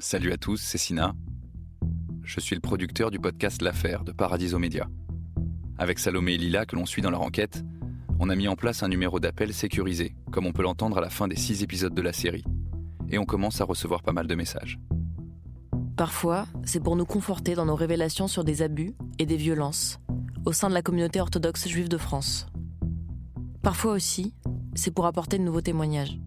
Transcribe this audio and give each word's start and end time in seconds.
Salut 0.00 0.32
à 0.32 0.36
tous, 0.36 0.56
c'est 0.56 0.76
Sina. 0.76 1.14
Je 2.24 2.40
suis 2.40 2.56
le 2.56 2.60
producteur 2.60 3.12
du 3.12 3.20
podcast 3.20 3.62
L'affaire 3.62 4.02
de 4.02 4.10
Paradiso 4.10 4.58
Média. 4.58 4.88
Avec 5.78 6.00
Salomé 6.00 6.34
et 6.34 6.36
Lila, 6.36 6.66
que 6.66 6.74
l'on 6.74 6.84
suit 6.84 7.00
dans 7.00 7.12
leur 7.12 7.22
enquête, 7.22 7.62
on 8.18 8.28
a 8.28 8.34
mis 8.34 8.48
en 8.48 8.56
place 8.56 8.82
un 8.82 8.88
numéro 8.88 9.20
d'appel 9.20 9.54
sécurisé, 9.54 10.16
comme 10.32 10.46
on 10.46 10.52
peut 10.52 10.64
l'entendre 10.64 10.98
à 10.98 11.00
la 11.00 11.10
fin 11.10 11.28
des 11.28 11.36
six 11.36 11.62
épisodes 11.62 11.94
de 11.94 12.02
la 12.02 12.12
série. 12.12 12.44
Et 13.08 13.18
on 13.18 13.24
commence 13.24 13.60
à 13.60 13.64
recevoir 13.64 14.02
pas 14.02 14.12
mal 14.12 14.26
de 14.26 14.34
messages. 14.34 14.80
Parfois, 15.96 16.48
c'est 16.64 16.82
pour 16.82 16.96
nous 16.96 17.06
conforter 17.06 17.54
dans 17.54 17.66
nos 17.66 17.76
révélations 17.76 18.26
sur 18.26 18.42
des 18.42 18.62
abus 18.62 18.96
et 19.20 19.26
des 19.26 19.36
violences 19.36 20.00
au 20.44 20.52
sein 20.52 20.68
de 20.68 20.74
la 20.74 20.82
communauté 20.82 21.20
orthodoxe 21.20 21.68
juive 21.68 21.88
de 21.88 21.98
France. 21.98 22.46
Parfois 23.62 23.92
aussi, 23.92 24.34
c'est 24.74 24.90
pour 24.90 25.06
apporter 25.06 25.38
de 25.38 25.44
nouveaux 25.44 25.60
témoignages. 25.60 26.18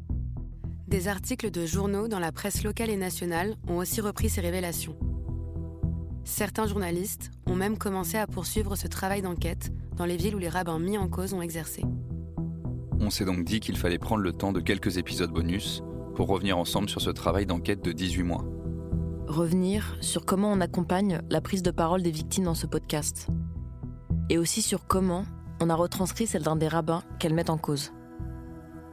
Des 0.87 1.09
articles 1.09 1.51
de 1.51 1.65
journaux 1.65 2.07
dans 2.07 2.19
la 2.19 2.31
presse 2.31 2.63
locale 2.63 2.89
et 2.89 2.95
nationale 2.95 3.55
ont 3.67 3.75
aussi 3.75 3.99
repris 3.99 4.29
ces 4.29 4.39
révélations. 4.39 4.95
Certains 6.23 6.65
journalistes 6.65 7.29
ont 7.45 7.55
même 7.55 7.77
commencé 7.77 8.17
à 8.17 8.25
poursuivre 8.25 8.77
ce 8.77 8.87
travail 8.87 9.21
d'enquête 9.21 9.73
dans 9.97 10.05
les 10.05 10.15
villes 10.15 10.35
où 10.35 10.39
les 10.39 10.47
rabbins 10.47 10.79
mis 10.79 10.97
en 10.97 11.09
cause 11.09 11.33
ont 11.33 11.41
exercé. 11.41 11.83
On 13.01 13.09
s'est 13.09 13.25
donc 13.25 13.43
dit 13.43 13.59
qu'il 13.59 13.75
fallait 13.77 13.97
prendre 13.97 14.21
le 14.21 14.31
temps 14.31 14.53
de 14.53 14.61
quelques 14.61 14.97
épisodes 14.97 15.29
bonus 15.29 15.83
pour 16.15 16.29
revenir 16.29 16.57
ensemble 16.57 16.87
sur 16.87 17.01
ce 17.01 17.09
travail 17.09 17.45
d'enquête 17.45 17.83
de 17.83 17.91
18 17.91 18.23
mois. 18.23 18.45
Revenir 19.27 19.97
sur 19.99 20.23
comment 20.23 20.53
on 20.53 20.61
accompagne 20.61 21.19
la 21.29 21.41
prise 21.41 21.63
de 21.63 21.71
parole 21.71 22.01
des 22.01 22.11
victimes 22.11 22.45
dans 22.45 22.55
ce 22.55 22.65
podcast. 22.65 23.27
Et 24.29 24.37
aussi 24.37 24.61
sur 24.61 24.87
comment 24.87 25.25
on 25.59 25.69
a 25.69 25.75
retranscrit 25.75 26.27
celle 26.27 26.43
d'un 26.43 26.55
des 26.55 26.69
rabbins 26.69 27.03
qu'elles 27.19 27.33
mettent 27.33 27.49
en 27.49 27.57
cause. 27.57 27.91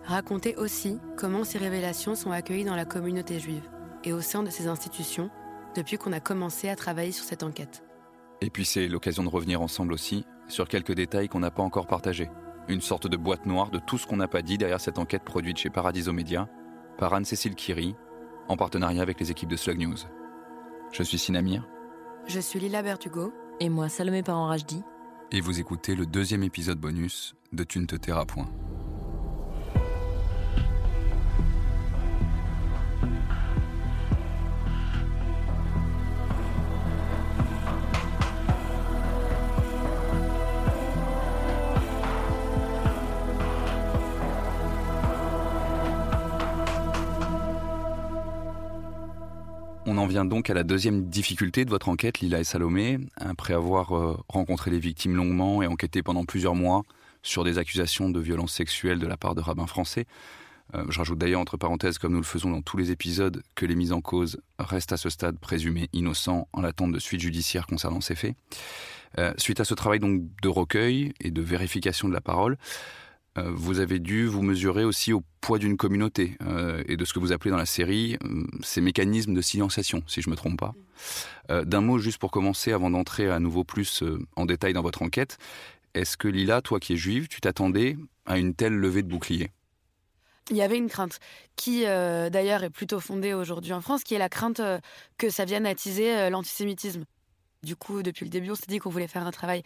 Raconter 0.06 0.54
aussi 0.56 0.98
comment 1.16 1.44
ces 1.44 1.58
révélations 1.58 2.14
sont 2.14 2.30
accueillies 2.30 2.64
dans 2.64 2.76
la 2.76 2.84
communauté 2.84 3.38
juive 3.38 3.68
et 4.04 4.12
au 4.12 4.20
sein 4.20 4.42
de 4.42 4.50
ces 4.50 4.66
institutions 4.66 5.30
depuis 5.74 5.96
qu'on 5.96 6.12
a 6.12 6.20
commencé 6.20 6.68
à 6.68 6.76
travailler 6.76 7.12
sur 7.12 7.24
cette 7.24 7.42
enquête. 7.42 7.82
Et 8.42 8.50
puis 8.50 8.66
c'est 8.66 8.86
l'occasion 8.86 9.24
de 9.24 9.30
revenir 9.30 9.62
ensemble 9.62 9.94
aussi 9.94 10.26
sur 10.46 10.68
quelques 10.68 10.92
détails 10.92 11.28
qu'on 11.28 11.40
n'a 11.40 11.50
pas 11.50 11.62
encore 11.62 11.86
partagés. 11.86 12.30
Une 12.68 12.82
sorte 12.82 13.06
de 13.06 13.16
boîte 13.16 13.46
noire 13.46 13.70
de 13.70 13.78
tout 13.78 13.96
ce 13.96 14.06
qu'on 14.06 14.16
n'a 14.16 14.28
pas 14.28 14.42
dit 14.42 14.58
derrière 14.58 14.80
cette 14.80 14.98
enquête 14.98 15.24
produite 15.24 15.56
chez 15.56 15.70
Paradiso 15.70 16.12
Media 16.12 16.48
par 16.98 17.14
Anne-Cécile 17.14 17.54
Kiri, 17.54 17.96
en 18.48 18.56
partenariat 18.56 19.02
avec 19.02 19.18
les 19.20 19.30
équipes 19.30 19.48
de 19.48 19.56
Slug 19.56 19.78
News. 19.78 19.96
Je 20.92 21.02
suis 21.02 21.18
Sinamir. 21.18 21.66
Je 22.26 22.40
suis 22.40 22.60
Lila 22.60 22.82
Bertugo. 22.82 23.32
Et 23.60 23.68
moi, 23.68 23.88
Salomé 23.88 24.22
Parent-Rajdi. 24.22 24.82
Et 25.32 25.40
vous 25.40 25.60
écoutez 25.60 25.94
le 25.94 26.06
deuxième 26.06 26.42
épisode 26.42 26.78
bonus 26.78 27.34
de 27.52 27.64
Tu 27.64 27.78
ne 27.78 27.86
te 27.86 27.96
tairas 27.96 28.26
point. 28.26 28.48
En 50.04 50.06
vient 50.06 50.26
donc 50.26 50.50
à 50.50 50.54
la 50.54 50.64
deuxième 50.64 51.08
difficulté 51.08 51.64
de 51.64 51.70
votre 51.70 51.88
enquête, 51.88 52.20
Lila 52.20 52.38
et 52.38 52.44
Salomé. 52.44 52.98
Après 53.16 53.54
avoir 53.54 53.96
euh, 53.96 54.18
rencontré 54.28 54.70
les 54.70 54.78
victimes 54.78 55.16
longuement 55.16 55.62
et 55.62 55.66
enquêté 55.66 56.02
pendant 56.02 56.26
plusieurs 56.26 56.54
mois 56.54 56.82
sur 57.22 57.42
des 57.42 57.56
accusations 57.56 58.10
de 58.10 58.20
violences 58.20 58.52
sexuelles 58.52 58.98
de 58.98 59.06
la 59.06 59.16
part 59.16 59.34
de 59.34 59.40
rabbins 59.40 59.66
français, 59.66 60.04
euh, 60.74 60.84
je 60.90 60.98
rajoute 60.98 61.18
d'ailleurs 61.18 61.40
entre 61.40 61.56
parenthèses, 61.56 61.96
comme 61.96 62.12
nous 62.12 62.18
le 62.18 62.24
faisons 62.24 62.50
dans 62.50 62.60
tous 62.60 62.76
les 62.76 62.90
épisodes, 62.90 63.42
que 63.54 63.64
les 63.64 63.74
mises 63.74 63.92
en 63.92 64.02
cause 64.02 64.42
restent 64.58 64.92
à 64.92 64.98
ce 64.98 65.08
stade 65.08 65.38
présumés 65.38 65.88
innocents 65.94 66.48
en 66.52 66.60
l'attente 66.60 66.92
de 66.92 66.98
suites 66.98 67.22
judiciaires 67.22 67.66
concernant 67.66 68.02
ces 68.02 68.14
faits. 68.14 68.36
Euh, 69.18 69.32
suite 69.38 69.60
à 69.60 69.64
ce 69.64 69.72
travail 69.72 70.00
donc 70.00 70.20
de 70.42 70.48
recueil 70.48 71.14
et 71.18 71.30
de 71.30 71.40
vérification 71.40 72.08
de 72.08 72.12
la 72.12 72.20
parole, 72.20 72.58
vous 73.36 73.80
avez 73.80 73.98
dû 73.98 74.26
vous 74.26 74.42
mesurer 74.42 74.84
aussi 74.84 75.12
au 75.12 75.22
poids 75.40 75.58
d'une 75.58 75.76
communauté 75.76 76.38
euh, 76.42 76.82
et 76.86 76.96
de 76.96 77.04
ce 77.04 77.12
que 77.12 77.18
vous 77.18 77.32
appelez 77.32 77.50
dans 77.50 77.58
la 77.58 77.66
série 77.66 78.16
euh, 78.24 78.44
ces 78.62 78.80
mécanismes 78.80 79.34
de 79.34 79.42
silenciation, 79.42 80.02
si 80.06 80.22
je 80.22 80.28
ne 80.28 80.32
me 80.32 80.36
trompe 80.36 80.58
pas. 80.58 80.72
D'un 81.50 81.82
mot 81.82 81.98
juste 81.98 82.16
pour 82.16 82.30
commencer, 82.30 82.72
avant 82.72 82.88
d'entrer 82.88 83.28
à 83.28 83.38
nouveau 83.38 83.64
plus 83.64 84.02
en 84.36 84.46
détail 84.46 84.72
dans 84.72 84.80
votre 84.80 85.02
enquête, 85.02 85.36
est-ce 85.92 86.16
que 86.16 86.28
Lila, 86.28 86.62
toi 86.62 86.80
qui 86.80 86.94
es 86.94 86.96
juive, 86.96 87.28
tu 87.28 87.42
t'attendais 87.42 87.98
à 88.24 88.38
une 88.38 88.54
telle 88.54 88.72
levée 88.72 89.02
de 89.02 89.08
bouclier? 89.08 89.50
Il 90.50 90.56
y 90.56 90.62
avait 90.62 90.78
une 90.78 90.88
crainte 90.88 91.18
qui, 91.56 91.82
d'ailleurs, 91.82 92.64
est 92.64 92.70
plutôt 92.70 93.00
fondée 93.00 93.34
aujourd'hui 93.34 93.74
en 93.74 93.82
France, 93.82 94.04
qui 94.04 94.14
est 94.14 94.18
la 94.18 94.30
crainte 94.30 94.62
que 95.18 95.28
ça 95.28 95.44
vienne 95.44 95.66
attiser 95.66 96.30
l'antisémitisme. 96.30 97.04
Du 97.62 97.76
coup, 97.76 98.02
depuis 98.02 98.24
le 98.24 98.30
début, 98.30 98.50
on 98.50 98.54
s'est 98.54 98.62
dit 98.68 98.78
qu'on 98.78 98.90
voulait 98.90 99.08
faire 99.08 99.26
un 99.26 99.32
travail 99.32 99.62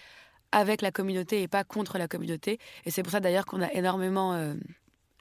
avec 0.52 0.82
la 0.82 0.90
communauté 0.90 1.42
et 1.42 1.48
pas 1.48 1.64
contre 1.64 1.98
la 1.98 2.08
communauté. 2.08 2.58
Et 2.84 2.90
c'est 2.90 3.02
pour 3.02 3.12
ça 3.12 3.20
d'ailleurs 3.20 3.46
qu'on 3.46 3.62
a 3.62 3.72
énormément 3.72 4.34
euh, 4.34 4.54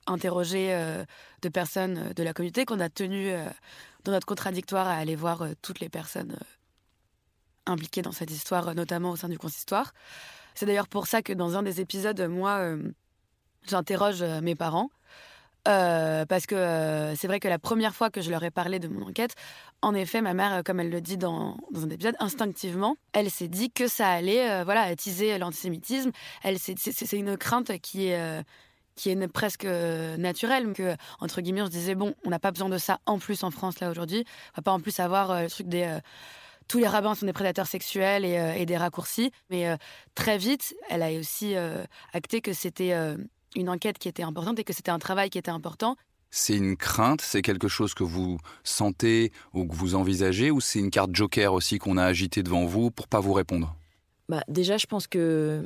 interrogé 0.05 0.73
euh, 0.73 1.03
de 1.41 1.49
personnes 1.49 1.97
euh, 1.97 2.13
de 2.13 2.23
la 2.23 2.33
communauté, 2.33 2.65
qu'on 2.65 2.79
a 2.79 2.89
tenu 2.89 3.31
dans 4.03 4.11
notre 4.11 4.27
contradictoire 4.27 4.87
à 4.87 4.93
aller 4.93 5.15
voir 5.15 5.45
toutes 5.61 5.79
les 5.79 5.89
personnes 5.89 6.37
impliquées 7.65 8.01
dans 8.01 8.13
cette 8.13 8.31
histoire, 8.31 8.73
notamment 8.73 9.11
au 9.11 9.15
sein 9.15 9.27
du 9.27 9.37
consistoire. 9.37 9.93
C'est 10.55 10.65
d'ailleurs 10.65 10.87
pour 10.87 11.07
ça 11.07 11.21
que 11.21 11.33
dans 11.33 11.57
un 11.57 11.63
des 11.63 11.81
épisodes, 11.81 12.21
moi, 12.21 12.77
j'interroge 13.67 14.23
mes 14.23 14.55
parents 14.55 14.89
euh, 15.67 16.25
parce 16.25 16.45
que 16.45 16.55
euh, 16.55 17.15
c'est 17.15 17.27
vrai 17.27 17.39
que 17.39 17.47
la 17.47 17.59
première 17.59 17.93
fois 17.93 18.09
que 18.09 18.21
je 18.21 18.31
leur 18.31 18.43
ai 18.43 18.51
parlé 18.51 18.79
de 18.79 18.87
mon 18.87 19.07
enquête, 19.07 19.35
en 19.81 19.93
effet, 19.93 20.21
ma 20.21 20.33
mère, 20.33 20.63
comme 20.63 20.79
elle 20.79 20.89
le 20.89 21.01
dit 21.01 21.17
dans, 21.17 21.57
un 21.75 21.89
épisode, 21.89 22.15
instinctivement, 22.19 22.95
elle 23.13 23.29
s'est 23.29 23.47
dit 23.47 23.69
que 23.71 23.87
ça 23.87 24.09
allait 24.09 24.49
euh, 24.49 24.63
voilà, 24.63 24.81
attiser 24.81 25.37
l'antisémitisme. 25.37 26.11
C'est 26.43 27.17
une 27.17 27.37
crainte 27.37 27.77
qui 27.79 28.07
est, 28.07 28.43
qui 28.95 29.09
est 29.09 29.27
presque 29.27 29.65
naturelle. 29.65 30.73
Entre 31.19 31.41
guillemets, 31.41 31.61
on 31.61 31.67
se 31.67 31.71
disait, 31.71 31.95
bon, 31.95 32.15
on 32.23 32.29
n'a 32.29 32.39
pas 32.39 32.51
besoin 32.51 32.69
de 32.69 32.77
ça 32.77 32.99
en 33.05 33.19
plus 33.19 33.43
en 33.43 33.51
France, 33.51 33.79
là, 33.79 33.89
aujourd'hui. 33.91 34.23
On 34.53 34.57
va 34.57 34.63
pas 34.63 34.71
en 34.71 34.79
plus 34.79 34.99
avoir 34.99 35.41
le 35.41 35.49
truc 35.49 35.67
des 35.67 35.99
tous 36.67 36.79
les 36.79 36.87
rabbins 36.87 37.15
sont 37.15 37.25
des 37.25 37.31
prédateurs 37.31 37.65
sexuels 37.65 38.25
et 38.25 38.65
des 38.65 38.75
raccourcis. 38.75 39.31
Mais 39.49 39.77
très 40.15 40.37
vite, 40.37 40.75
elle 40.89 41.01
a 41.01 41.11
aussi 41.11 41.55
acté 42.13 42.41
que 42.41 42.51
c'était 42.51 42.93
une 43.57 43.69
enquête 43.69 43.97
qui 43.97 44.07
était 44.07 44.23
importante 44.23 44.59
et 44.59 44.63
que 44.63 44.73
c'était 44.73 44.91
un 44.91 44.99
travail 44.99 45.29
qui 45.29 45.37
était 45.37 45.51
important. 45.51 45.95
C'est 46.29 46.55
une 46.55 46.75
crainte, 46.75 47.21
c'est 47.21 47.41
quelque 47.41 47.67
chose 47.67 47.93
que 47.93 48.03
vous 48.03 48.37
sentez 48.63 49.31
ou 49.53 49.65
que 49.65 49.73
vous 49.73 49.95
envisagez, 49.95 50.51
ou 50.51 50.59
c'est 50.59 50.79
une 50.79 50.91
carte 50.91 51.15
joker 51.15 51.53
aussi 51.53 51.79
qu'on 51.79 51.97
a 51.97 52.03
agitée 52.03 52.43
devant 52.43 52.65
vous 52.65 52.91
pour 52.91 53.07
pas 53.07 53.19
vous 53.19 53.33
répondre? 53.33 53.75
Bah, 54.27 54.43
Déjà, 54.47 54.77
je 54.77 54.85
pense 54.87 55.07
que 55.07 55.63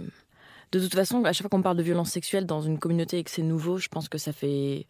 de 0.72 0.80
toute 0.80 0.94
façon, 0.94 1.24
à 1.26 1.34
chaque 1.34 1.42
fois 1.42 1.50
qu'on 1.50 1.62
parle 1.62 1.78
de 1.78 1.84
violence 1.84 2.12
sexuelle 2.12 2.46
dans 2.46 2.62
une 2.62 2.80
communauté 2.80 3.18
et 3.18 3.24
que 3.24 3.32
c'est 3.32 3.42
nouveau, 3.42 3.78
je 3.78 3.90
pense 3.90 4.08
que 4.08 4.18
ça 4.18 4.32
fait 4.32 4.86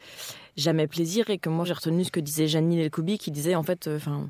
jamais 0.57 0.87
plaisir 0.87 1.29
et 1.29 1.37
que 1.37 1.49
moi 1.49 1.65
j'ai 1.65 1.73
retenu 1.73 2.03
ce 2.03 2.11
que 2.11 2.19
disait 2.19 2.47
Janine 2.47 2.79
Elkoubi 2.79 3.17
qui 3.17 3.31
disait 3.31 3.55
en 3.55 3.63
fait, 3.63 3.87
euh, 3.87 3.97
enfin, 3.97 4.29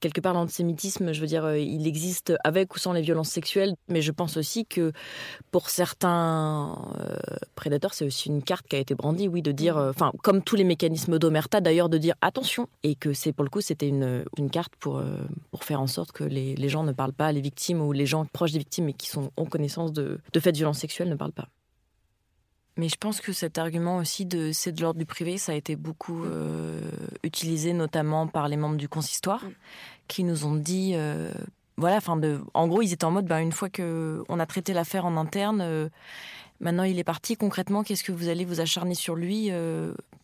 quelque 0.00 0.20
part 0.20 0.34
l'antisémitisme, 0.34 1.12
je 1.12 1.20
veux 1.20 1.26
dire, 1.26 1.44
euh, 1.44 1.58
il 1.58 1.86
existe 1.86 2.34
avec 2.44 2.74
ou 2.74 2.78
sans 2.78 2.92
les 2.92 3.02
violences 3.02 3.30
sexuelles, 3.30 3.74
mais 3.88 4.02
je 4.02 4.12
pense 4.12 4.36
aussi 4.36 4.66
que 4.66 4.92
pour 5.50 5.70
certains 5.70 6.76
euh, 6.98 7.16
prédateurs, 7.54 7.94
c'est 7.94 8.04
aussi 8.04 8.28
une 8.28 8.42
carte 8.42 8.66
qui 8.66 8.76
a 8.76 8.78
été 8.78 8.94
brandie, 8.94 9.28
oui, 9.28 9.42
de 9.42 9.52
dire, 9.52 9.76
enfin, 9.76 10.12
comme 10.22 10.42
tous 10.42 10.56
les 10.56 10.64
mécanismes 10.64 11.18
d'omerta 11.18 11.60
d'ailleurs, 11.60 11.88
de 11.88 11.98
dire 11.98 12.14
attention, 12.20 12.68
et 12.82 12.94
que 12.94 13.12
c'est 13.12 13.32
pour 13.32 13.44
le 13.44 13.50
coup, 13.50 13.60
c'était 13.60 13.88
une, 13.88 14.24
carte 14.50 14.74
pour, 14.76 15.02
pour 15.50 15.64
faire 15.64 15.80
en 15.80 15.86
sorte 15.86 16.12
que 16.12 16.24
les, 16.24 16.54
les, 16.56 16.68
gens 16.68 16.82
ne 16.82 16.92
parlent 16.92 17.12
pas, 17.12 17.32
les 17.32 17.40
victimes 17.40 17.80
ou 17.80 17.92
les 17.92 18.06
gens 18.06 18.26
proches 18.26 18.52
des 18.52 18.58
victimes 18.58 18.88
et 18.88 18.92
qui 18.92 19.08
sont 19.08 19.30
en 19.36 19.44
connaissance 19.44 19.92
de, 19.92 20.18
de 20.32 20.40
faits 20.40 20.54
de 20.54 20.58
violences 20.58 20.78
sexuelles 20.78 21.08
ne 21.08 21.14
parlent 21.14 21.32
pas. 21.32 21.48
Mais 22.76 22.88
je 22.88 22.96
pense 22.96 23.20
que 23.20 23.32
cet 23.32 23.58
argument 23.58 23.98
aussi 23.98 24.24
de 24.24 24.50
c'est 24.52 24.72
de 24.72 24.80
l'ordre 24.80 24.98
du 24.98 25.04
privé, 25.04 25.36
ça 25.36 25.52
a 25.52 25.54
été 25.54 25.76
beaucoup 25.76 26.24
euh, 26.24 26.80
utilisé 27.22 27.74
notamment 27.74 28.26
par 28.26 28.48
les 28.48 28.56
membres 28.56 28.76
du 28.76 28.88
consistoire, 28.88 29.44
mm. 29.44 29.52
qui 30.08 30.24
nous 30.24 30.46
ont 30.46 30.54
dit, 30.54 30.92
euh, 30.94 31.30
voilà, 31.76 31.96
enfin 31.96 32.16
de, 32.16 32.40
en 32.54 32.66
gros 32.68 32.80
ils 32.80 32.92
étaient 32.92 33.04
en 33.04 33.10
mode, 33.10 33.26
bah, 33.26 33.42
une 33.42 33.52
fois 33.52 33.68
que 33.68 34.24
on 34.28 34.40
a 34.40 34.46
traité 34.46 34.72
l'affaire 34.72 35.04
en 35.04 35.18
interne, 35.18 35.60
euh, 35.60 35.88
maintenant 36.60 36.84
il 36.84 36.98
est 36.98 37.04
parti. 37.04 37.36
Concrètement, 37.36 37.82
qu'est-ce 37.82 38.04
que 38.04 38.12
vous 38.12 38.28
allez 38.28 38.46
vous 38.46 38.60
acharner 38.60 38.94
sur 38.94 39.16
lui 39.16 39.50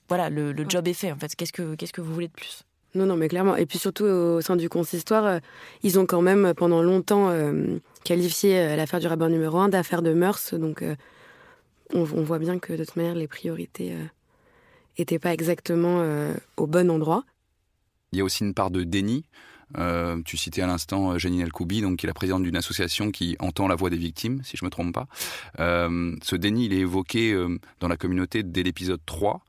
Voilà, 0.08 0.30
le, 0.30 0.52
le 0.52 0.64
job 0.66 0.88
est 0.88 0.94
fait. 0.94 1.12
En 1.12 1.16
fait, 1.16 1.36
qu'est-ce 1.36 1.52
que 1.52 1.74
qu'est-ce 1.74 1.92
que 1.92 2.00
vous 2.00 2.14
voulez 2.14 2.28
de 2.28 2.32
plus? 2.32 2.62
Non, 2.94 3.04
non, 3.04 3.16
mais 3.16 3.28
clairement. 3.28 3.56
Et 3.56 3.66
puis 3.66 3.78
surtout 3.78 4.04
au 4.04 4.40
sein 4.40 4.56
du 4.56 4.70
consistoire, 4.70 5.40
ils 5.82 5.98
ont 5.98 6.06
quand 6.06 6.22
même 6.22 6.54
pendant 6.54 6.82
longtemps 6.82 7.30
qualifié 8.04 8.74
l'affaire 8.74 9.00
du 9.00 9.06
rabbin 9.06 9.28
numéro 9.28 9.58
un 9.58 9.68
d'affaire 9.68 10.00
de 10.00 10.14
mœurs, 10.14 10.54
donc 10.54 10.82
on, 11.94 12.04
voit 12.04 12.38
bien 12.38 12.58
que 12.58 12.72
de 12.72 12.84
toute 12.84 12.96
manière, 12.96 13.14
les 13.14 13.28
priorités 13.28 13.94
n'étaient 14.98 15.16
euh, 15.16 15.20
pas 15.20 15.32
exactement 15.32 16.00
euh, 16.00 16.34
au 16.56 16.66
bon 16.66 16.90
endroit. 16.90 17.24
Il 18.12 18.18
y 18.18 18.22
a 18.22 18.24
aussi 18.24 18.44
une 18.44 18.54
part 18.54 18.70
de 18.70 18.84
déni 18.84 19.24
Euh, 19.76 20.22
tu 20.24 20.38
citais 20.38 20.62
à 20.62 20.66
l'instant 20.66 21.18
Janine 21.18 21.46
donc 21.82 21.98
qui 21.98 22.06
est 22.06 22.08
la 22.08 22.14
présidente 22.14 22.42
d'une 22.42 22.56
association 22.56 23.10
qui 23.10 23.36
entend 23.38 23.68
la 23.68 23.74
voix 23.74 23.90
des 23.90 23.98
victimes, 23.98 24.40
si 24.42 24.56
je 24.56 24.64
me 24.64 24.70
trompe 24.70 24.94
pas. 24.94 25.08
Ce 25.58 26.36
déni, 26.36 26.64
il 26.64 26.72
est 26.72 26.78
évoqué 26.78 27.36
dans 27.78 27.88
la 27.88 27.98
communauté 27.98 28.42
dès 28.42 28.62
l'épisode 28.62 29.00
3. 29.04 29.42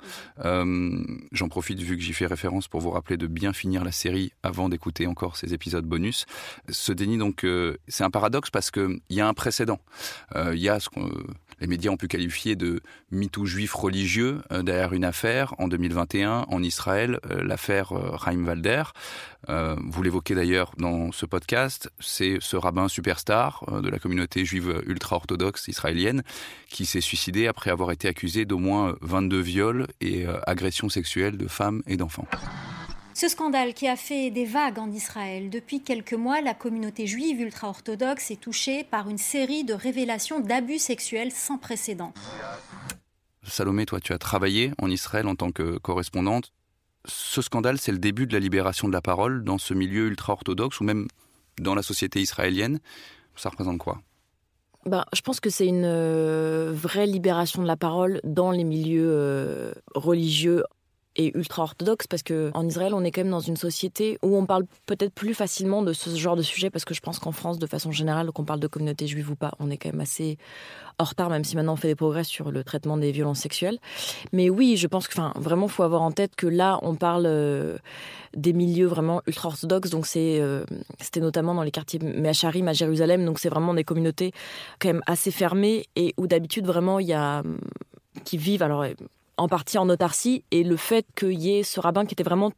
Euh, 0.43 1.01
J'en 1.31 1.47
profite 1.47 1.79
vu 1.79 1.95
que 1.95 2.03
j'y 2.03 2.11
fais 2.11 2.25
référence 2.25 2.67
pour 2.67 2.81
vous 2.81 2.91
rappeler 2.91 3.15
de 3.15 3.27
bien 3.27 3.53
finir 3.53 3.85
la 3.85 3.93
série 3.93 4.33
avant 4.43 4.67
d'écouter 4.67 5.07
encore 5.07 5.37
ces 5.37 5.53
épisodes 5.53 5.85
bonus. 5.85 6.25
Ce 6.67 6.91
déni, 6.91 7.17
donc, 7.17 7.47
c'est 7.87 8.03
un 8.03 8.11
paradoxe 8.11 8.49
parce 8.49 8.71
que 8.71 8.99
il 9.07 9.15
y 9.15 9.21
a 9.21 9.27
un 9.29 9.33
précédent. 9.33 9.79
Il 10.35 10.59
y 10.59 10.67
a 10.67 10.81
ce 10.81 10.89
qu'on 10.89 11.09
les 11.59 11.67
médias 11.67 11.91
ont 11.91 11.97
pu 11.97 12.07
qualifier 12.07 12.55
de 12.55 12.81
MeToo 13.11 13.45
juif 13.45 13.73
religieux 13.73 14.41
euh, 14.51 14.63
derrière 14.63 14.93
une 14.93 15.05
affaire 15.05 15.53
en 15.57 15.67
2021 15.67 16.45
en 16.49 16.63
Israël, 16.63 17.19
euh, 17.29 17.43
l'affaire 17.43 17.93
euh, 17.93 18.17
Chaim 18.23 18.43
Valder. 18.43 18.83
Vous 19.47 20.03
l'évoquez 20.03 20.35
d'ailleurs 20.35 20.73
dans 20.77 21.11
ce 21.11 21.25
podcast, 21.25 21.89
c'est 21.99 22.37
ce 22.41 22.57
rabbin 22.57 22.87
superstar 22.87 23.63
de 23.81 23.89
la 23.89 23.97
communauté 23.97 24.43
juive 24.43 24.83
ultra-orthodoxe 24.85 25.69
israélienne 25.69 26.23
qui 26.67 26.85
s'est 26.85 27.01
suicidé 27.01 27.47
après 27.47 27.71
avoir 27.71 27.91
été 27.91 28.07
accusé 28.09 28.45
d'au 28.45 28.57
moins 28.57 28.95
22 29.01 29.39
viols 29.39 29.87
et 30.01 30.25
agressions 30.45 30.89
sexuelles 30.89 31.37
de 31.37 31.47
femmes 31.47 31.81
et 31.87 31.95
d'enfants. 31.95 32.27
Ce 33.19 33.27
scandale 33.27 33.73
qui 33.73 33.85
a 33.85 33.97
fait 33.97 34.31
des 34.31 34.45
vagues 34.45 34.79
en 34.79 34.89
Israël. 34.89 35.49
Depuis 35.49 35.81
quelques 35.81 36.13
mois, 36.13 36.39
la 36.39 36.53
communauté 36.53 37.05
juive 37.05 37.41
ultra-orthodoxe 37.41 38.31
est 38.31 38.39
touchée 38.39 38.85
par 38.85 39.09
une 39.09 39.17
série 39.17 39.65
de 39.65 39.73
révélations 39.73 40.39
d'abus 40.39 40.79
sexuels 40.79 41.33
sans 41.33 41.57
précédent. 41.57 42.13
Salomé, 43.43 43.85
toi, 43.85 43.99
tu 43.99 44.13
as 44.13 44.17
travaillé 44.17 44.71
en 44.77 44.89
Israël 44.89 45.27
en 45.27 45.35
tant 45.35 45.51
que 45.51 45.77
correspondante. 45.79 46.53
Ce 47.03 47.41
scandale, 47.41 47.77
c'est 47.77 47.91
le 47.91 47.97
début 47.97 48.25
de 48.25 48.31
la 48.31 48.39
libération 48.39 48.87
de 48.87 48.93
la 48.93 49.01
parole 49.01 49.43
dans 49.43 49.57
ce 49.57 49.73
milieu 49.73 50.07
ultra-orthodoxe 50.07 50.79
ou 50.79 50.85
même 50.85 51.09
dans 51.59 51.75
la 51.75 51.83
société 51.83 52.21
israélienne. 52.21 52.79
Ça 53.35 53.49
représente 53.49 53.79
quoi? 53.79 54.01
Ben, 54.85 55.03
je 55.11 55.19
pense 55.19 55.41
que 55.41 55.49
c'est 55.49 55.67
une 55.67 55.83
euh, 55.83 56.71
vraie 56.73 57.05
libération 57.05 57.61
de 57.61 57.67
la 57.67 57.75
parole 57.75 58.21
dans 58.23 58.51
les 58.51 58.63
milieux 58.63 59.11
euh, 59.11 59.73
religieux 59.93 60.63
et 61.19 61.37
ultra-orthodoxes 61.37 62.07
parce 62.07 62.23
que 62.23 62.49
en 62.53 62.65
Israël, 62.65 62.93
on 62.93 63.03
est 63.03 63.11
quand 63.11 63.21
même 63.21 63.29
dans 63.29 63.41
une 63.41 63.57
société 63.57 64.17
où 64.23 64.37
on 64.37 64.45
parle 64.45 64.63
peut-être 64.85 65.13
plus 65.13 65.33
facilement 65.33 65.83
de 65.83 65.91
ce 65.91 66.15
genre 66.15 66.37
de 66.37 66.41
sujet 66.41 66.69
parce 66.69 66.85
que 66.85 66.93
je 66.93 67.01
pense 67.01 67.19
qu'en 67.19 67.33
France, 67.33 67.59
de 67.59 67.67
façon 67.67 67.91
générale, 67.91 68.31
qu'on 68.31 68.45
parle 68.45 68.61
de 68.61 68.67
communauté 68.67 69.05
juive 69.05 69.29
ou 69.29 69.35
pas, 69.35 69.51
on 69.59 69.69
est 69.69 69.75
quand 69.75 69.89
même 69.89 69.99
assez 69.99 70.37
en 70.97 71.03
retard, 71.03 71.29
même 71.29 71.43
si 71.43 71.57
maintenant 71.57 71.73
on 71.73 71.75
fait 71.75 71.89
des 71.89 71.95
progrès 71.95 72.23
sur 72.23 72.51
le 72.51 72.63
traitement 72.63 72.95
des 72.95 73.11
violences 73.11 73.39
sexuelles. 73.39 73.79
Mais 74.31 74.49
oui, 74.49 74.77
je 74.77 74.87
pense 74.87 75.09
que, 75.09 75.13
enfin, 75.13 75.33
vraiment, 75.35 75.67
faut 75.67 75.83
avoir 75.83 76.01
en 76.01 76.11
tête 76.11 76.37
que 76.37 76.47
là, 76.47 76.79
on 76.83 76.95
parle 76.95 77.25
euh, 77.25 77.77
des 78.33 78.53
milieux 78.53 78.87
vraiment 78.87 79.21
ultra-orthodoxes. 79.27 79.89
Donc 79.89 80.05
c'est, 80.05 80.39
euh, 80.39 80.63
c'était 81.01 81.19
notamment 81.19 81.53
dans 81.53 81.63
les 81.63 81.71
quartiers 81.71 81.99
Meacharim 81.99 82.69
à 82.69 82.73
Jérusalem. 82.73 83.25
Donc 83.25 83.39
c'est 83.39 83.49
vraiment 83.49 83.73
des 83.73 83.83
communautés 83.83 84.31
quand 84.79 84.87
même 84.87 85.03
assez 85.05 85.31
fermées 85.31 85.85
et 85.97 86.13
où 86.15 86.27
d'habitude 86.27 86.65
vraiment 86.65 86.99
il 86.99 87.07
y 87.07 87.13
a 87.13 87.43
qui 88.23 88.37
vivent 88.37 88.63
alors 88.63 88.85
en 89.39 89.47
partie 89.47 89.77
en 89.77 89.89
autarcie 89.89 90.43
et 90.51 90.63
le 90.63 90.75
fait 90.75 91.05
qu'il 91.15 91.39
y 91.39 91.57
ait 91.57 91.63
ce 91.63 91.79
rabbin 91.79 92.05
qui 92.05 92.13
était 92.13 92.23
vraiment 92.23 92.51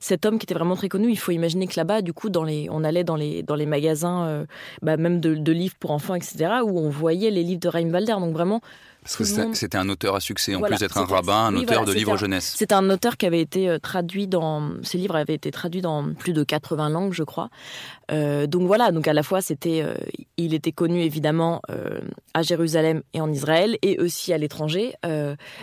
cet 0.00 0.26
homme 0.26 0.38
qui 0.38 0.44
était 0.44 0.54
vraiment 0.54 0.76
très 0.76 0.88
connu 0.88 1.10
il 1.10 1.18
faut 1.18 1.32
imaginer 1.32 1.66
que 1.66 1.74
là-bas 1.76 2.02
du 2.02 2.12
coup 2.12 2.28
dans 2.28 2.44
les 2.44 2.68
on 2.70 2.84
allait 2.84 3.04
dans 3.04 3.16
les 3.16 3.42
dans 3.42 3.54
les 3.54 3.66
magasins 3.66 4.26
euh, 4.26 4.46
bah, 4.82 4.96
même 4.96 5.20
de, 5.20 5.52
livres 5.52 5.76
pour 5.80 5.90
enfants 5.90 6.14
etc 6.14 6.60
où 6.62 6.78
on 6.78 6.90
voyait 6.90 7.30
les 7.30 7.42
livres 7.42 7.60
de 7.60 7.68
Raïm 7.68 7.90
Valder 7.90 8.12
donc 8.20 8.32
vraiment 8.32 8.60
parce 9.06 9.16
que 9.16 9.54
c'était 9.54 9.78
un 9.78 9.88
auteur 9.88 10.16
à 10.16 10.20
succès, 10.20 10.56
en 10.56 10.58
voilà, 10.58 10.74
plus 10.76 10.80
d'être 10.80 10.98
un 10.98 11.04
rabbin, 11.04 11.46
un 11.46 11.54
oui, 11.54 11.62
auteur 11.62 11.78
voilà, 11.78 11.92
de 11.92 11.96
livres 11.96 12.16
jeunesse. 12.16 12.54
C'est 12.56 12.72
un 12.72 12.90
auteur 12.90 13.16
qui 13.16 13.26
avait 13.26 13.40
été 13.40 13.68
euh, 13.68 13.78
traduit 13.78 14.26
dans. 14.26 14.72
Ses 14.82 14.98
livres 14.98 15.14
avaient 15.14 15.34
été 15.34 15.52
traduits 15.52 15.80
dans 15.80 16.12
plus 16.12 16.32
de 16.32 16.42
80 16.42 16.90
langues, 16.90 17.12
je 17.12 17.22
crois. 17.22 17.48
Euh, 18.10 18.48
donc 18.48 18.66
voilà, 18.66 18.90
donc 18.90 19.06
à 19.06 19.12
la 19.12 19.22
fois, 19.22 19.40
c'était, 19.40 19.82
euh, 19.82 19.94
il 20.36 20.54
était 20.54 20.72
connu 20.72 21.02
évidemment 21.02 21.62
euh, 21.70 22.00
à 22.34 22.42
Jérusalem 22.42 23.02
et 23.14 23.20
en 23.20 23.32
Israël, 23.32 23.78
et 23.82 24.00
aussi 24.00 24.32
à 24.32 24.38
l'étranger, 24.38 24.94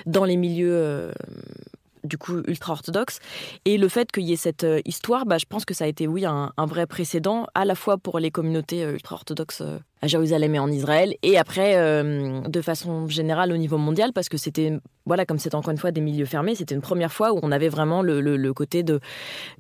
dans 0.05 0.25
les 0.25 0.37
milieux 0.37 1.11
du 2.03 2.17
coup 2.17 2.41
ultra-orthodoxe. 2.47 3.19
Et 3.65 3.77
le 3.77 3.87
fait 3.87 4.11
qu'il 4.11 4.23
y 4.23 4.33
ait 4.33 4.37
cette 4.37 4.63
euh, 4.63 4.81
histoire, 4.85 5.25
bah, 5.25 5.37
je 5.37 5.45
pense 5.45 5.65
que 5.65 5.73
ça 5.73 5.85
a 5.85 5.87
été, 5.87 6.07
oui, 6.07 6.25
un, 6.25 6.51
vrai 6.57 6.85
précédent, 6.85 7.47
à 7.55 7.65
la 7.65 7.75
fois 7.75 7.97
pour 7.97 8.19
les 8.19 8.31
communautés 8.31 8.83
euh, 8.83 8.93
ultra-orthodoxes 8.93 9.61
euh, 9.61 9.79
à 10.01 10.07
Jérusalem 10.07 10.55
et 10.55 10.59
en 10.59 10.69
Israël, 10.69 11.15
et 11.23 11.37
après, 11.37 11.77
de 12.03 12.61
façon 12.61 13.07
générale, 13.07 13.53
au 13.53 13.57
niveau 13.57 13.77
mondial, 13.77 14.11
parce 14.11 14.27
que 14.27 14.35
c'était, 14.35 14.73
voilà, 15.05 15.25
comme 15.25 15.39
c'est 15.39 15.55
encore 15.55 15.71
une 15.71 15.77
fois 15.77 15.91
des 15.91 16.01
milieux 16.01 16.25
fermés, 16.25 16.55
c'était 16.55 16.75
une 16.75 16.81
première 16.81 17.13
fois 17.13 17.31
où 17.31 17.39
on 17.41 17.53
avait 17.53 17.69
vraiment 17.69 18.01
le, 18.01 18.19
le, 18.19 18.53
côté 18.53 18.83
de, 18.83 18.99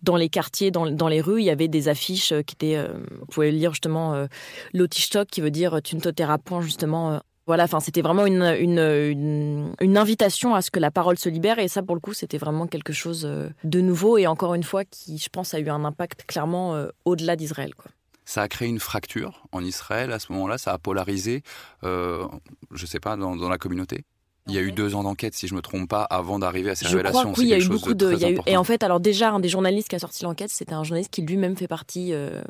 dans 0.01 0.17
les 0.17 0.27
quartiers, 0.27 0.69
dans, 0.69 0.91
dans, 0.91 1.07
les 1.07 1.21
rues, 1.21 1.39
il 1.39 1.45
y 1.45 1.49
avait 1.49 1.69
des 1.69 1.87
affiches 1.87 2.33
qui 2.45 2.55
étaient, 2.55 2.85
vous 3.21 3.25
pouvez 3.27 3.51
lire 3.51 3.71
justement 3.71 4.15
euh, 4.15 4.25
l'Otishtok, 4.73 5.29
qui 5.29 5.39
veut 5.39 5.49
dire 5.49 5.81
tu 5.81 5.95
ne 5.95 6.01
te 6.01 6.09
tairas 6.09 6.39
point, 6.39 6.59
justement, 6.59 7.21
voilà, 7.45 7.65
enfin, 7.65 7.79
c'était 7.81 8.01
vraiment 8.01 8.25
une, 8.25 8.43
une, 8.43 8.79
une, 8.79 9.75
une, 9.81 9.97
invitation 9.97 10.55
à 10.55 10.61
ce 10.61 10.71
que 10.71 10.79
la 10.79 10.91
parole 10.91 11.17
se 11.17 11.27
libère. 11.27 11.59
Et 11.59 11.67
ça, 11.67 11.83
pour 11.83 11.95
le 11.95 11.99
coup, 12.01 12.13
c'était 12.13 12.37
vraiment 12.37 12.67
quelque 12.67 12.93
chose 12.93 13.29
de 13.63 13.81
nouveau 13.81 14.17
et 14.17 14.27
encore 14.27 14.53
une 14.53 14.63
fois 14.63 14.85
qui, 14.85 15.17
je 15.17 15.29
pense, 15.29 15.53
a 15.53 15.59
eu 15.59 15.69
un 15.69 15.83
impact 15.83 16.23
clairement 16.25 16.75
euh, 16.75 16.87
au-delà 17.03 17.35
d'Israël. 17.35 17.75
Quoi. 17.75 17.91
Ça 18.23 18.43
a 18.43 18.47
créé 18.47 18.69
une 18.69 18.79
fracture 18.79 19.43
en 19.51 19.63
Israël 19.63 20.13
à 20.13 20.19
ce 20.19 20.31
moment-là. 20.31 20.57
Ça 20.57 20.71
a 20.71 20.77
polarisé, 20.77 21.43
euh, 21.83 22.25
je 22.71 22.85
sais 22.85 23.01
pas, 23.01 23.17
dans, 23.17 23.35
dans 23.35 23.49
la 23.49 23.57
communauté. 23.57 24.05
Il 24.47 24.53
y 24.53 24.57
a 24.57 24.61
eu 24.61 24.71
deux 24.73 24.93
ans 24.95 25.03
d'enquête, 25.03 25.33
si 25.35 25.47
je 25.47 25.55
me 25.55 25.61
trompe 25.61 25.89
pas, 25.89 26.03
avant 26.03 26.37
d'arriver 26.37 26.69
à 26.69 26.75
ces 26.75 26.85
je 26.85 26.91
révélations. 26.91 27.21
Crois 27.21 27.33
que 27.33 27.39
oui, 27.39 27.45
il 27.45 27.49
y 27.49 27.53
a 27.53 27.59
eu 27.59 27.67
beaucoup 27.67 27.93
de. 27.93 28.13
de 28.13 28.15
y 28.17 28.25
a 28.25 28.31
eu... 28.31 28.39
Et 28.45 28.57
en 28.57 28.65
fait, 28.65 28.83
alors 28.83 28.99
déjà, 28.99 29.31
un 29.31 29.39
des 29.39 29.47
journalistes 29.47 29.87
qui 29.87 29.95
a 29.95 29.99
sorti 29.99 30.23
l'enquête, 30.23 30.49
c'était 30.49 30.73
un 30.73 30.83
journaliste 30.83 31.11
qui 31.11 31.21
lui-même 31.21 31.55
fait 31.55 31.67
partie. 31.69 32.13
Euh 32.13 32.41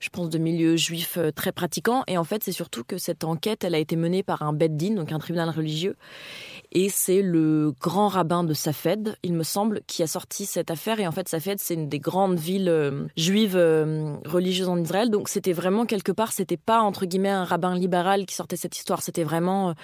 je 0.00 0.08
pense, 0.10 0.28
de 0.28 0.38
milieux 0.38 0.76
juifs 0.76 1.18
très 1.34 1.52
pratiquants. 1.52 2.04
Et 2.06 2.18
en 2.18 2.24
fait, 2.24 2.44
c'est 2.44 2.52
surtout 2.52 2.84
que 2.84 2.98
cette 2.98 3.24
enquête, 3.24 3.64
elle 3.64 3.74
a 3.74 3.78
été 3.78 3.96
menée 3.96 4.22
par 4.22 4.42
un 4.42 4.52
Beddin, 4.52 4.94
donc 4.94 5.12
un 5.12 5.18
tribunal 5.18 5.50
religieux. 5.50 5.96
Et 6.72 6.88
c'est 6.90 7.22
le 7.22 7.72
grand 7.80 8.08
rabbin 8.08 8.44
de 8.44 8.52
Safed, 8.52 9.16
il 9.22 9.32
me 9.34 9.42
semble, 9.42 9.80
qui 9.86 10.02
a 10.02 10.06
sorti 10.06 10.44
cette 10.44 10.70
affaire. 10.70 11.00
Et 11.00 11.06
en 11.06 11.12
fait, 11.12 11.28
Safed, 11.28 11.58
c'est 11.58 11.74
une 11.74 11.88
des 11.88 11.98
grandes 11.98 12.38
villes 12.38 12.68
euh, 12.68 13.06
juives 13.16 13.56
euh, 13.56 14.16
religieuses 14.26 14.68
en 14.68 14.76
Israël. 14.76 15.10
Donc, 15.10 15.28
c'était 15.28 15.54
vraiment 15.54 15.86
quelque 15.86 16.12
part, 16.12 16.32
c'était 16.32 16.58
pas, 16.58 16.80
entre 16.80 17.06
guillemets, 17.06 17.30
un 17.30 17.44
rabbin 17.44 17.74
libéral 17.74 18.26
qui 18.26 18.34
sortait 18.34 18.56
cette 18.56 18.76
histoire. 18.76 19.02
C'était 19.02 19.24
vraiment... 19.24 19.74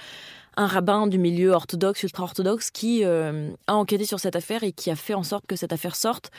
Un 0.57 0.67
rabbin 0.67 1.07
du 1.07 1.19
milieu 1.19 1.51
orthodoxe, 1.51 2.03
ultra-orthodoxe, 2.03 2.71
qui 2.71 3.05
euh, 3.05 3.51
a 3.67 3.75
enquêté 3.75 4.05
sur 4.05 4.21
cette 4.21 4.37
affaire 4.37 4.63
et 4.63 4.73
qui 4.73 4.91
a 4.91 4.97
fait 4.97 5.15
en 5.15 5.23
sorte 5.23 5.47
que 5.47 5.57
cette 5.57 5.73
affaire 5.73 5.97
sorte. 5.97 6.31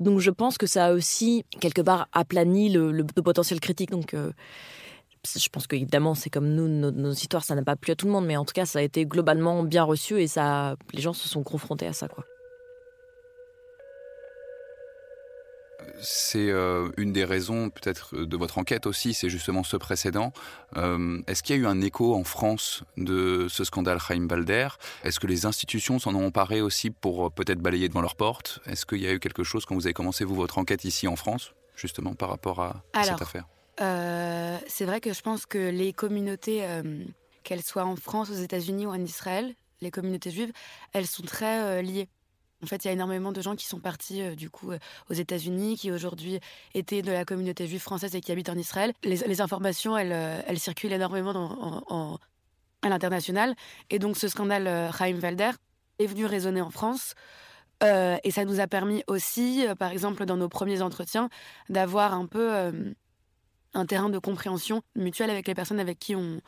Donc 0.00 0.20
je 0.20 0.30
pense 0.30 0.58
que 0.58 0.66
ça 0.66 0.86
a 0.86 0.92
aussi, 0.92 1.44
quelque 1.60 1.82
part, 1.82 2.08
aplani 2.12 2.70
le, 2.70 2.92
le, 2.92 3.06
le 3.16 3.22
potentiel 3.22 3.60
critique. 3.60 3.90
Donc 3.90 4.14
euh, 4.14 4.32
je 5.24 5.48
pense 5.48 5.66
qu'évidemment, 5.66 6.14
c'est 6.14 6.30
comme 6.30 6.48
nous, 6.48 6.68
nos, 6.68 6.90
nos, 6.90 7.12
histoires, 7.12 7.44
ça 7.44 7.54
n'a 7.54 7.62
pas 7.62 7.76
plu 7.76 7.92
à 7.92 7.96
tout 7.96 8.06
le 8.06 8.12
monde, 8.12 8.26
mais 8.26 8.36
en 8.36 8.44
tout 8.44 8.54
cas, 8.54 8.66
ça 8.66 8.80
a 8.80 8.82
été 8.82 9.06
globalement 9.06 9.62
bien 9.62 9.84
reçu 9.84 10.20
et 10.20 10.26
ça, 10.26 10.76
les 10.92 11.00
gens 11.00 11.12
se 11.12 11.28
sont 11.28 11.42
confrontés 11.42 11.86
à 11.86 11.92
ça. 11.92 12.08
quoi. 12.08 12.24
C'est 16.02 16.50
euh, 16.50 16.90
une 16.96 17.12
des 17.12 17.24
raisons 17.24 17.70
peut-être 17.70 18.16
de 18.16 18.36
votre 18.36 18.58
enquête 18.58 18.86
aussi, 18.86 19.14
c'est 19.14 19.28
justement 19.30 19.62
ce 19.62 19.76
précédent. 19.76 20.32
Euh, 20.76 21.22
Est-ce 21.26 21.42
qu'il 21.42 21.56
y 21.56 21.58
a 21.58 21.62
eu 21.62 21.66
un 21.66 21.80
écho 21.80 22.14
en 22.14 22.24
France 22.24 22.82
de 22.96 23.46
ce 23.48 23.64
scandale 23.64 23.98
Chaim 24.00 24.22
Balder? 24.26 24.68
Est-ce 25.04 25.20
que 25.20 25.26
les 25.26 25.46
institutions 25.46 25.98
s'en 25.98 26.14
ont 26.14 26.26
emparé 26.26 26.60
aussi 26.60 26.90
pour 26.90 27.26
euh, 27.26 27.30
peut-être 27.30 27.60
balayer 27.60 27.88
devant 27.88 28.02
leurs 28.02 28.16
portes? 28.16 28.58
Est-ce 28.66 28.84
qu'il 28.84 29.00
y 29.00 29.06
a 29.06 29.12
eu 29.12 29.20
quelque 29.20 29.44
chose 29.44 29.64
quand 29.64 29.74
vous 29.74 29.86
avez 29.86 29.94
commencé 29.94 30.24
vous 30.24 30.34
votre 30.34 30.58
enquête 30.58 30.84
ici 30.84 31.06
en 31.08 31.16
France, 31.16 31.54
justement 31.76 32.14
par 32.14 32.28
rapport 32.28 32.60
à 32.60 32.82
Alors, 32.92 33.06
cette 33.06 33.22
affaire? 33.22 33.46
euh, 33.80 34.58
C'est 34.66 34.84
vrai 34.84 35.00
que 35.00 35.12
je 35.12 35.22
pense 35.22 35.46
que 35.46 35.70
les 35.70 35.92
communautés, 35.92 36.64
euh, 36.64 37.04
qu'elles 37.44 37.62
soient 37.62 37.84
en 37.84 37.96
France, 37.96 38.28
aux 38.30 38.34
États-Unis 38.42 38.86
ou 38.86 38.90
en 38.90 39.00
Israël, 39.00 39.54
les 39.80 39.90
communautés 39.90 40.30
juives, 40.30 40.52
elles 40.92 41.06
sont 41.06 41.22
très 41.24 41.60
euh, 41.62 41.82
liées. 41.82 42.08
En 42.62 42.66
fait, 42.66 42.84
il 42.84 42.88
y 42.88 42.90
a 42.90 42.92
énormément 42.92 43.32
de 43.32 43.40
gens 43.40 43.56
qui 43.56 43.66
sont 43.66 43.80
partis 43.80 44.22
euh, 44.22 44.34
du 44.36 44.48
coup 44.48 44.70
euh, 44.70 44.78
aux 45.10 45.14
États-Unis, 45.14 45.76
qui 45.76 45.90
aujourd'hui 45.90 46.38
étaient 46.74 47.02
de 47.02 47.10
la 47.10 47.24
communauté 47.24 47.66
juive 47.66 47.80
française 47.80 48.14
et 48.14 48.20
qui 48.20 48.30
habitent 48.30 48.50
en 48.50 48.56
Israël. 48.56 48.92
Les, 49.02 49.40
informations, 49.40 49.98
elles, 49.98 50.12
euh, 50.12 50.40
elles, 50.46 50.60
circulent 50.60 50.92
énormément 50.92 52.20
à 52.82 52.88
l'international. 52.88 53.54
Et 53.90 53.98
donc, 53.98 54.16
ce 54.16 54.28
scandale 54.28 54.92
Chaim 54.96 55.18
Valder 55.18 55.50
est 55.98 56.06
venu 56.06 56.26
résonner 56.26 56.60
en 56.60 56.70
France. 56.70 57.14
Et 57.82 58.30
ça 58.30 58.44
nous 58.44 58.60
a 58.60 58.68
permis 58.68 59.02
aussi, 59.08 59.66
par 59.76 59.90
exemple, 59.90 60.24
dans 60.24 60.36
nos 60.36 60.48
premiers 60.48 60.82
entretiens, 60.82 61.28
d'avoir 61.68 62.14
un 62.14 62.26
peu 62.26 62.52
un 63.74 63.86
terrain 63.86 64.08
de 64.08 64.20
compréhension 64.20 64.82
mutuelle 64.94 65.30
avec 65.30 65.48
les 65.48 65.54
personnes 65.54 65.80
avec 65.80 65.98
qui 65.98 66.14
on, 66.14 66.40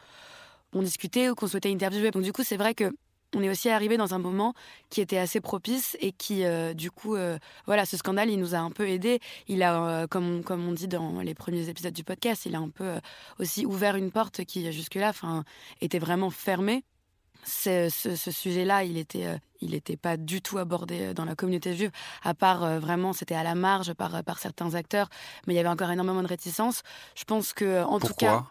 on 0.74 0.82
discutait 0.82 1.30
ou 1.30 1.34
qu'on 1.34 1.48
souhaitait 1.48 1.72
interviewer. 1.72 2.12
Donc, 2.12 2.22
du 2.22 2.32
coup, 2.32 2.44
c'est 2.44 2.56
vrai 2.56 2.74
que 2.74 2.94
on 3.34 3.42
est 3.42 3.50
aussi 3.50 3.68
arrivé 3.68 3.96
dans 3.96 4.14
un 4.14 4.18
moment 4.18 4.54
qui 4.90 5.00
était 5.00 5.18
assez 5.18 5.40
propice 5.40 5.96
et 6.00 6.12
qui, 6.12 6.44
euh, 6.44 6.74
du 6.74 6.90
coup, 6.90 7.16
euh, 7.16 7.38
voilà, 7.66 7.84
ce 7.84 7.96
scandale, 7.96 8.30
il 8.30 8.38
nous 8.38 8.54
a 8.54 8.58
un 8.58 8.70
peu 8.70 8.88
aidé. 8.88 9.20
Il 9.48 9.62
a, 9.62 10.02
euh, 10.02 10.06
comme, 10.06 10.42
comme 10.44 10.66
on 10.66 10.72
dit 10.72 10.88
dans 10.88 11.20
les 11.20 11.34
premiers 11.34 11.68
épisodes 11.68 11.92
du 11.92 12.04
podcast, 12.04 12.46
il 12.46 12.54
a 12.54 12.58
un 12.58 12.68
peu 12.68 12.94
aussi 13.38 13.66
ouvert 13.66 13.96
une 13.96 14.10
porte 14.10 14.44
qui, 14.44 14.70
jusque-là, 14.72 15.12
était 15.80 15.98
vraiment 15.98 16.30
fermée. 16.30 16.84
ce, 17.44 17.88
sujet-là, 18.30 18.84
il 18.84 18.96
était, 18.96 19.26
il 19.60 19.72
n'était 19.72 19.96
pas 19.96 20.16
du 20.16 20.40
tout 20.40 20.58
abordé 20.58 21.12
dans 21.12 21.24
la 21.24 21.34
communauté 21.34 21.74
juive, 21.74 21.90
à 22.22 22.34
part 22.34 22.80
vraiment, 22.80 23.12
c'était 23.12 23.34
à 23.34 23.42
la 23.42 23.54
marge 23.54 23.92
par, 23.92 24.24
par 24.24 24.38
certains 24.38 24.74
acteurs, 24.74 25.08
mais 25.46 25.54
il 25.54 25.56
y 25.56 25.60
avait 25.60 25.68
encore 25.68 25.90
énormément 25.90 26.22
de 26.22 26.28
réticence. 26.28 26.82
Je 27.14 27.24
pense 27.24 27.52
que, 27.52 27.82
en 27.84 28.00
tout 28.00 28.14
cas. 28.14 28.44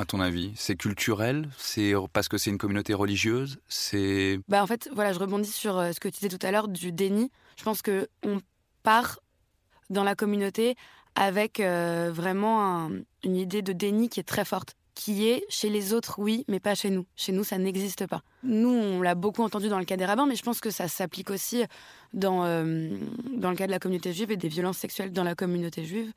À 0.00 0.04
ton 0.04 0.20
avis, 0.20 0.52
c'est 0.54 0.76
culturel 0.76 1.48
C'est 1.58 1.92
parce 2.12 2.28
que 2.28 2.38
c'est 2.38 2.50
une 2.50 2.58
communauté 2.58 2.94
religieuse 2.94 3.58
C'est. 3.68 4.38
Bah 4.46 4.62
en 4.62 4.66
fait, 4.68 4.88
voilà, 4.94 5.12
je 5.12 5.18
rebondis 5.18 5.50
sur 5.50 5.74
ce 5.92 5.98
que 5.98 6.08
tu 6.08 6.20
disais 6.20 6.28
tout 6.28 6.46
à 6.46 6.52
l'heure 6.52 6.68
du 6.68 6.92
déni. 6.92 7.32
Je 7.56 7.64
pense 7.64 7.82
que 7.82 8.08
on 8.24 8.40
part 8.84 9.18
dans 9.90 10.04
la 10.04 10.14
communauté 10.14 10.76
avec 11.16 11.58
vraiment 11.60 12.90
une 13.24 13.36
idée 13.36 13.60
de 13.60 13.72
déni 13.72 14.08
qui 14.08 14.20
est 14.20 14.28
très 14.28 14.44
forte 14.44 14.76
qui 14.98 15.28
est 15.28 15.44
chez 15.48 15.70
les 15.70 15.92
autres, 15.92 16.16
oui, 16.18 16.44
mais 16.48 16.58
pas 16.58 16.74
chez 16.74 16.90
nous. 16.90 17.06
Chez 17.14 17.30
nous, 17.30 17.44
ça 17.44 17.56
n'existe 17.56 18.08
pas. 18.08 18.24
Nous, 18.42 18.68
on 18.68 19.00
l'a 19.00 19.14
beaucoup 19.14 19.44
entendu 19.44 19.68
dans 19.68 19.78
le 19.78 19.84
cas 19.84 19.96
des 19.96 20.04
rabbins, 20.04 20.26
mais 20.26 20.34
je 20.34 20.42
pense 20.42 20.58
que 20.60 20.70
ça 20.70 20.88
s'applique 20.88 21.30
aussi 21.30 21.62
dans, 22.14 22.44
euh, 22.44 22.90
dans 23.36 23.50
le 23.50 23.56
cas 23.56 23.66
de 23.66 23.70
la 23.70 23.78
communauté 23.78 24.12
juive 24.12 24.32
et 24.32 24.36
des 24.36 24.48
violences 24.48 24.78
sexuelles 24.78 25.12
dans 25.12 25.22
la 25.22 25.36
communauté 25.36 25.84
juive 25.84 26.12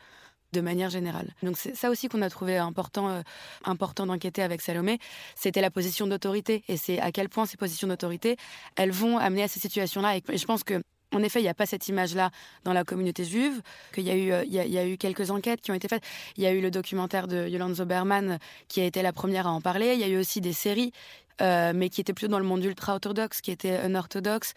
de 0.53 0.62
manière 0.62 0.89
générale. 0.89 1.34
Donc 1.43 1.58
c'est 1.58 1.75
ça 1.75 1.89
aussi 1.89 2.08
qu'on 2.08 2.22
a 2.22 2.29
trouvé 2.29 2.58
important, 2.58 3.10
euh, 3.10 3.22
important 3.63 4.05
d'enquêter 4.05 4.41
avec 4.41 4.62
Salomé, 4.62 5.00
c'était 5.36 5.62
la 5.62 5.72
position 5.72 6.08
d'autorité 6.08 6.63
et 6.67 6.77
c'est 6.77 7.00
à 7.00 7.12
quel 7.12 7.29
point 7.29 7.46
ces 7.46 7.58
positions 7.58 7.88
d'autorité, 7.88 8.38
elles 8.75 8.91
vont 8.91 9.17
amener 9.17 9.43
à 9.43 9.48
ces 9.48 9.60
situations-là. 9.60 10.17
Et 10.17 10.38
je 10.38 10.46
pense 10.46 10.63
que 10.63 10.81
en 11.13 11.24
effet, 11.24 11.39
il 11.39 11.43
n'y 11.43 11.50
a 11.50 11.53
pas 11.53 11.65
cette 11.65 11.89
image-là 11.89 12.31
dans 12.63 12.72
la 12.72 12.86
communauté 12.86 13.25
juive, 13.25 13.62
qu'il 13.93 14.05
y, 14.05 14.12
a 14.12 14.15
eu, 14.15 14.31
euh, 14.31 14.43
il 14.46 14.53
y, 14.53 14.77
a, 14.77 14.88
eu 14.88 14.98
quelques 14.98 15.29
enquêtes 15.29 15.60
qui 15.60 15.70
ont 15.70 15.74
été 15.74 15.89
faites. 15.89 16.03
Il 16.38 16.43
y 16.43 16.48
a 16.48 16.53
eu 16.53 16.62
le 16.62 16.72
documentaire 16.72 17.27
de 17.27 17.50
Yolande 17.50 17.75
Zoberman 17.75 18.39
qui 18.70 18.79
a 18.79 18.86
été 18.86 19.01
la 19.01 19.12
première 19.12 19.46
à 19.46 19.51
en 19.51 19.60
parler. 19.60 19.93
Il 19.93 20.00
y 20.00 20.05
a 20.05 20.08
eu 20.08 20.17
aussi 20.17 20.39
des 20.39 20.53
séries, 20.53 20.93
euh, 21.41 21.74
mais 21.75 21.89
qui 21.89 22.00
étaient 22.00 22.13
plutôt 22.13 22.31
dans 22.31 22.39
le 22.39 22.46
monde 22.46 22.63
ultra-orthodoxe, 22.63 23.41
qui 23.41 23.51
étaient 23.51 23.86
unorthodoxes. 23.86 24.53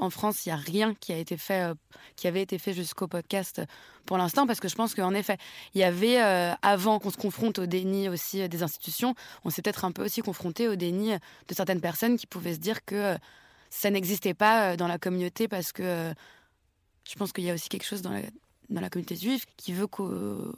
En 0.00 0.10
France, 0.10 0.46
il 0.46 0.50
n'y 0.50 0.52
a 0.52 0.56
rien 0.56 0.94
qui 0.94 1.12
a 1.12 1.18
été 1.18 1.36
fait, 1.36 1.62
euh, 1.62 1.74
qui 2.16 2.26
avait 2.26 2.42
été 2.42 2.58
fait 2.58 2.72
jusqu'au 2.72 3.06
podcast 3.06 3.62
pour 4.04 4.18
l'instant, 4.18 4.46
parce 4.46 4.60
que 4.60 4.68
je 4.68 4.74
pense 4.74 4.94
qu'en 4.94 5.14
effet, 5.14 5.36
il 5.74 5.80
y 5.80 5.84
avait, 5.84 6.18
avant 6.62 7.00
qu'on 7.00 7.10
se 7.10 7.16
confronte 7.16 7.58
au 7.58 7.66
déni 7.66 8.08
aussi 8.08 8.48
des 8.48 8.62
institutions, 8.62 9.16
on 9.44 9.50
s'est 9.50 9.62
peut-être 9.62 9.84
un 9.84 9.90
peu 9.90 10.04
aussi 10.04 10.22
confronté 10.22 10.68
au 10.68 10.76
déni 10.76 11.10
de 11.10 11.54
certaines 11.54 11.80
personnes 11.80 12.16
qui 12.16 12.28
pouvaient 12.28 12.54
se 12.54 12.60
dire 12.60 12.84
que 12.84 13.16
ça 13.70 13.90
n'existait 13.90 14.34
pas 14.34 14.72
euh, 14.72 14.76
dans 14.76 14.88
la 14.88 14.98
communauté 14.98 15.48
parce 15.48 15.72
que 15.72 15.82
euh, 15.82 16.14
je 17.08 17.14
pense 17.14 17.32
qu'il 17.32 17.44
y 17.44 17.50
a 17.50 17.54
aussi 17.54 17.68
quelque 17.68 17.86
chose 17.86 18.02
dans 18.02 18.10
la, 18.10 18.90
communauté 18.90 19.16
juive 19.16 19.44
qui 19.56 19.72
veut 19.72 19.86
qu'on 19.86 20.52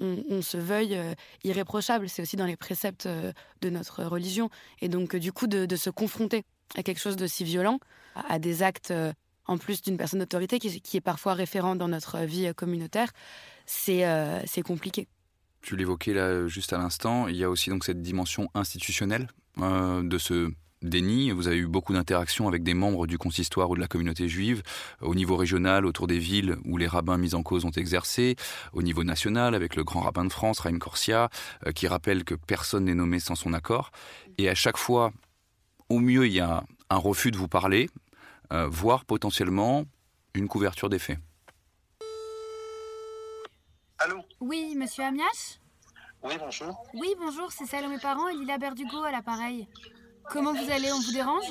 on 0.00 0.42
se 0.42 0.56
veuille 0.56 0.94
euh, 0.94 1.14
irréprochable. 1.42 2.08
C'est 2.08 2.22
aussi 2.22 2.36
dans 2.36 2.46
les 2.46 2.56
préceptes 2.56 3.08
de 3.08 3.70
notre 3.70 4.04
religion. 4.04 4.48
Et 4.80 4.88
donc, 4.88 5.16
du 5.16 5.32
coup, 5.32 5.48
de, 5.48 5.74
se 5.74 5.90
confronter 5.90 6.44
à 6.76 6.82
quelque 6.82 7.00
chose 7.00 7.16
de 7.16 7.26
si 7.26 7.44
violent, 7.44 7.80
à, 8.14 8.38
des 8.38 8.62
actes, 8.62 8.92
en 9.46 9.58
plus 9.58 9.82
d'une 9.82 9.96
personne 9.96 10.20
d'autorité 10.20 10.58
qui, 10.58 10.96
est 10.96 11.00
parfois 11.00 11.34
référente 11.34 11.78
dans 11.78 11.88
notre 11.88 12.18
vie 12.20 12.52
communautaire, 12.54 13.10
c'est 13.66 14.04
c'est 14.46 14.62
compliqué. 14.62 15.08
Tu 15.62 15.76
l'évoquais 15.76 16.14
là 16.14 16.46
juste 16.46 16.72
à 16.72 16.78
l'instant, 16.78 17.28
il 17.28 17.36
y 17.36 17.44
a 17.44 17.50
aussi 17.50 17.70
donc 17.70 17.84
cette 17.84 18.02
dimension 18.02 18.50
institutionnelle 18.54 19.28
de 19.56 20.18
ce 20.18 20.50
déni. 20.82 21.30
Vous 21.30 21.48
avez 21.48 21.56
eu 21.56 21.66
beaucoup 21.66 21.92
d'interactions 21.92 22.48
avec 22.48 22.62
des 22.62 22.74
membres 22.74 23.06
du 23.06 23.18
consistoire 23.18 23.70
ou 23.70 23.76
de 23.76 23.80
la 23.80 23.86
communauté 23.86 24.28
juive, 24.28 24.62
au 25.00 25.14
niveau 25.14 25.36
régional, 25.36 25.86
autour 25.86 26.06
des 26.06 26.18
villes 26.18 26.56
où 26.64 26.76
les 26.76 26.86
rabbins 26.86 27.18
mis 27.18 27.34
en 27.34 27.42
cause 27.42 27.64
ont 27.64 27.70
exercé, 27.70 28.36
au 28.72 28.82
niveau 28.82 29.04
national, 29.04 29.54
avec 29.54 29.76
le 29.76 29.84
grand 29.84 30.00
rabbin 30.00 30.24
de 30.24 30.32
France, 30.32 30.60
Raïm 30.60 30.78
Corsia, 30.78 31.28
euh, 31.66 31.72
qui 31.72 31.86
rappelle 31.86 32.24
que 32.24 32.34
personne 32.34 32.84
n'est 32.84 32.94
nommé 32.94 33.20
sans 33.20 33.34
son 33.34 33.52
accord. 33.52 33.90
Et 34.38 34.48
à 34.48 34.54
chaque 34.54 34.76
fois, 34.76 35.12
au 35.88 35.98
mieux, 36.00 36.26
il 36.26 36.32
y 36.32 36.40
a 36.40 36.64
un 36.90 36.96
refus 36.96 37.30
de 37.30 37.36
vous 37.36 37.48
parler, 37.48 37.88
euh, 38.52 38.66
voire 38.68 39.04
potentiellement 39.04 39.84
une 40.34 40.48
couverture 40.48 40.88
des 40.88 40.98
faits. 40.98 41.18
Allô? 43.98 44.22
Oui, 44.40 44.74
monsieur 44.76 45.04
Amiach 45.04 45.60
Oui, 46.22 46.34
bonjour. 46.38 46.84
Oui, 46.94 47.14
bonjour, 47.18 47.50
c'est 47.52 47.66
Salomé 47.66 47.98
Parent 47.98 48.28
et 48.28 48.34
Lila 48.34 48.58
Berdugo 48.58 49.02
à 49.02 49.10
l'appareil. 49.10 49.68
Comment 50.30 50.52
vous 50.52 50.70
allez? 50.70 50.92
On 50.92 51.00
vous 51.00 51.12
dérange? 51.12 51.50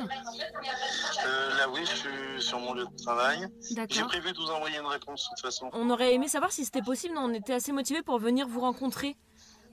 Euh, 1.25 1.58
Là, 1.58 1.67
oui, 1.72 1.79
je 1.82 1.96
suis 1.96 2.41
sur 2.41 2.60
mon 2.60 2.74
lieu 2.75 2.86
de 2.86 3.03
travail. 3.03 3.48
J'ai 3.89 4.03
prévu 4.03 4.32
de 4.32 4.38
vous 4.38 4.51
envoyer 4.51 4.77
une 4.77 4.86
réponse 4.86 5.24
de 5.24 5.29
toute 5.29 5.41
façon. 5.41 5.72
On 5.74 5.89
aurait 5.89 6.13
aimé 6.13 6.27
savoir 6.27 6.51
si 6.51 6.63
c'était 6.63 6.84
possible. 6.84 7.15
On 7.17 7.34
était 7.34 7.53
assez 7.53 7.72
motivés 7.72 8.03
pour 8.03 8.20
venir 8.20 8.48
vous 8.48 8.60
rencontrer, 8.62 9.17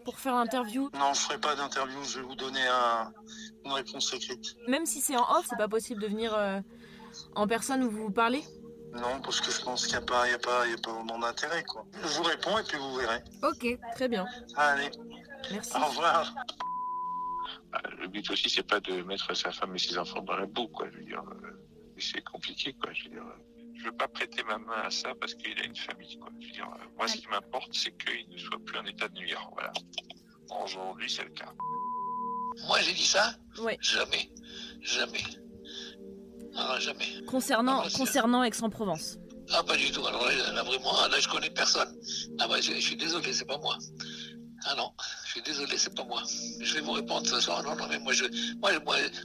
pour 0.05 0.19
faire 0.19 0.35
l'interview. 0.35 0.91
Non, 0.95 1.15
je 1.15 1.21
ferai 1.21 1.39
pas 1.39 1.55
d'interview. 1.55 2.03
Je 2.05 2.21
vais 2.21 2.27
vous 2.27 2.35
donner 2.35 2.61
une 3.65 3.73
réponse 3.73 4.13
écrite. 4.13 4.57
Même 4.69 4.87
si 4.87 5.01
c'est 5.01 5.17
en 5.17 5.39
off, 5.39 5.47
c'est 5.49 5.57
pas 5.57 5.69
possible 5.69 6.03
de 6.03 6.07
venir 6.07 6.35
euh, 6.35 6.61
en 7.35 7.47
personne 7.47 7.83
où 7.83 7.91
vous 7.91 8.05
vous 8.05 8.13
parlez 8.13 8.45
non, 8.95 9.21
parce 9.23 9.41
que 9.41 9.51
je 9.51 9.61
pense 9.61 9.87
qu'il 9.87 9.97
n'y 9.97 10.05
a, 10.05 10.07
pas, 10.07 10.23
a, 10.23 10.39
pas, 10.39 10.63
a 10.63 10.77
pas 10.81 10.93
vraiment 10.93 11.19
d'intérêt. 11.19 11.65
Je 12.01 12.17
vous 12.17 12.23
réponds 12.23 12.57
et 12.59 12.63
puis 12.63 12.79
vous 12.79 12.95
verrez. 12.95 13.25
Ok, 13.43 13.77
très 13.97 14.07
bien. 14.07 14.25
Allez. 14.55 14.89
Merci. 15.51 15.73
Au 15.77 15.87
revoir. 15.87 16.33
Bah, 17.73 17.83
le 17.99 18.07
but 18.07 18.31
aussi, 18.31 18.49
c'est 18.49 18.63
pas 18.63 18.79
de 18.79 19.03
mettre 19.03 19.35
sa 19.37 19.51
femme 19.51 19.75
et 19.75 19.79
ses 19.81 19.99
enfants 19.99 20.23
dans 20.23 20.37
la 20.37 20.47
boue, 20.47 20.69
quoi. 20.69 20.87
Je 20.93 20.99
veux 20.99 21.05
dire, 21.05 21.25
euh, 21.29 21.65
c'est 21.99 22.23
compliqué, 22.23 22.73
quoi. 22.75 22.93
Je 22.93 23.05
veux 23.05 23.11
dire, 23.11 23.25
euh, 23.27 23.54
je 23.77 23.85
veux 23.85 23.93
pas 23.97 24.09
prêter 24.09 24.43
ma 24.45 24.59
main 24.59 24.83
à 24.85 24.91
ça 24.91 25.13
parce 25.21 25.35
qu'il 25.35 25.59
a 25.61 25.65
une 25.65 25.77
famille, 25.77 26.19
quoi. 26.19 26.29
Je 26.41 26.47
veux 26.47 26.53
dire, 26.53 26.69
euh, 26.69 26.85
moi, 26.97 27.09
ce 27.09 27.17
qui 27.17 27.27
m'importe, 27.29 27.73
c'est 27.73 27.97
qu'il 27.97 28.29
ne 28.31 28.39
soit 28.39 28.59
plus 28.65 28.79
en 28.79 28.85
état 28.85 29.09
de 29.09 29.15
nuire, 29.15 29.49
voilà. 29.53 29.73
Aujourd'hui, 30.63 31.11
c'est 31.11 31.25
le 31.25 31.31
cas. 31.31 31.53
Moi, 32.67 32.81
j'ai 32.81 32.93
dit 32.93 33.07
ça 33.07 33.35
Oui. 33.59 33.73
Jamais. 33.81 34.31
Jamais. 34.83 35.23
Non, 36.53 36.79
jamais. 36.79 37.25
Concernant, 37.27 37.83
concernant 37.97 38.45
Aix-en-Provence 38.45 39.19
Ah, 39.53 39.63
pas 39.65 39.77
du 39.77 39.91
tout. 39.91 40.07
Alors 40.07 40.25
là, 40.27 40.63
vraiment, 40.63 41.07
là, 41.09 41.19
je 41.19 41.29
connais 41.29 41.51
personne. 41.51 41.93
Ah, 42.39 42.47
bah, 42.47 42.61
je, 42.61 42.73
je 42.73 42.81
suis 42.81 42.97
désolé, 42.97 43.33
c'est 43.33 43.45
pas 43.47 43.59
moi. 43.59 43.77
Ah 44.67 44.75
non, 44.77 44.91
je 45.27 45.31
suis 45.33 45.43
désolé, 45.43 45.77
c'est 45.77 45.95
pas 45.95 46.05
moi. 46.05 46.23
Je 46.61 46.75
vais 46.75 46.81
vous 46.81 46.93
répondre 46.93 47.27
ce 47.27 47.39
soir. 47.39 47.63
Non, 47.63 47.77
non, 47.77 47.87
mais 47.89 47.99
moi, 47.99 48.15
je, 48.15 48.25
moi, 48.57 48.71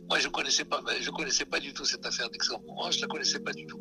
moi, 0.09 0.19
je 0.19 0.27
connaissais 0.27 0.65
pas, 0.65 0.81
je 0.99 1.09
connaissais 1.11 1.45
pas 1.45 1.59
du 1.61 1.73
tout 1.73 1.85
cette 1.85 2.05
affaire 2.05 2.29
d'Aix-en-Provence. 2.29 2.95
Je 2.97 3.01
la 3.01 3.07
connaissais 3.07 3.39
pas 3.39 3.53
du 3.53 3.65
tout. 3.65 3.79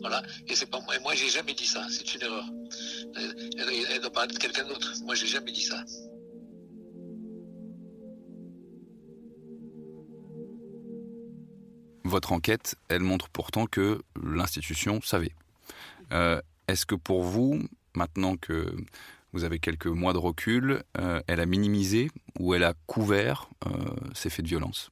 Voilà. 0.00 0.22
Et 0.46 0.54
c'est 0.54 0.66
pas 0.70 0.80
moi. 0.80 0.94
Et 0.96 1.00
moi, 1.00 1.14
j'ai 1.14 1.28
jamais 1.28 1.54
dit 1.54 1.66
ça. 1.66 1.84
C'est 1.90 2.14
une 2.14 2.22
erreur. 2.22 2.44
Elle, 3.16 3.84
elle 3.90 4.00
doit 4.00 4.12
parler 4.12 4.32
de 4.32 4.38
quelqu'un 4.38 4.64
d'autre. 4.64 4.92
Moi, 5.02 5.16
j'ai 5.16 5.26
jamais 5.26 5.50
dit 5.50 5.64
ça. 5.64 5.82
Votre 12.04 12.32
enquête, 12.32 12.76
elle 12.88 13.02
montre 13.02 13.28
pourtant 13.30 13.66
que 13.66 14.02
l'institution 14.22 15.00
savait. 15.02 15.34
Euh, 16.12 16.40
Est-ce 16.68 16.86
que 16.86 16.94
pour 16.94 17.22
vous, 17.22 17.60
maintenant 17.94 18.36
que 18.36 18.74
vous 19.32 19.44
avez 19.44 19.58
quelques 19.58 19.86
mois 19.86 20.12
de 20.12 20.18
recul, 20.18 20.82
euh, 20.98 21.20
elle 21.26 21.40
a 21.40 21.46
minimisé 21.46 22.10
ou 22.38 22.54
elle 22.54 22.64
a 22.64 22.74
couvert 22.86 23.48
euh, 23.66 23.70
ces 24.14 24.30
faits 24.30 24.44
de 24.44 24.48
violence? 24.48 24.90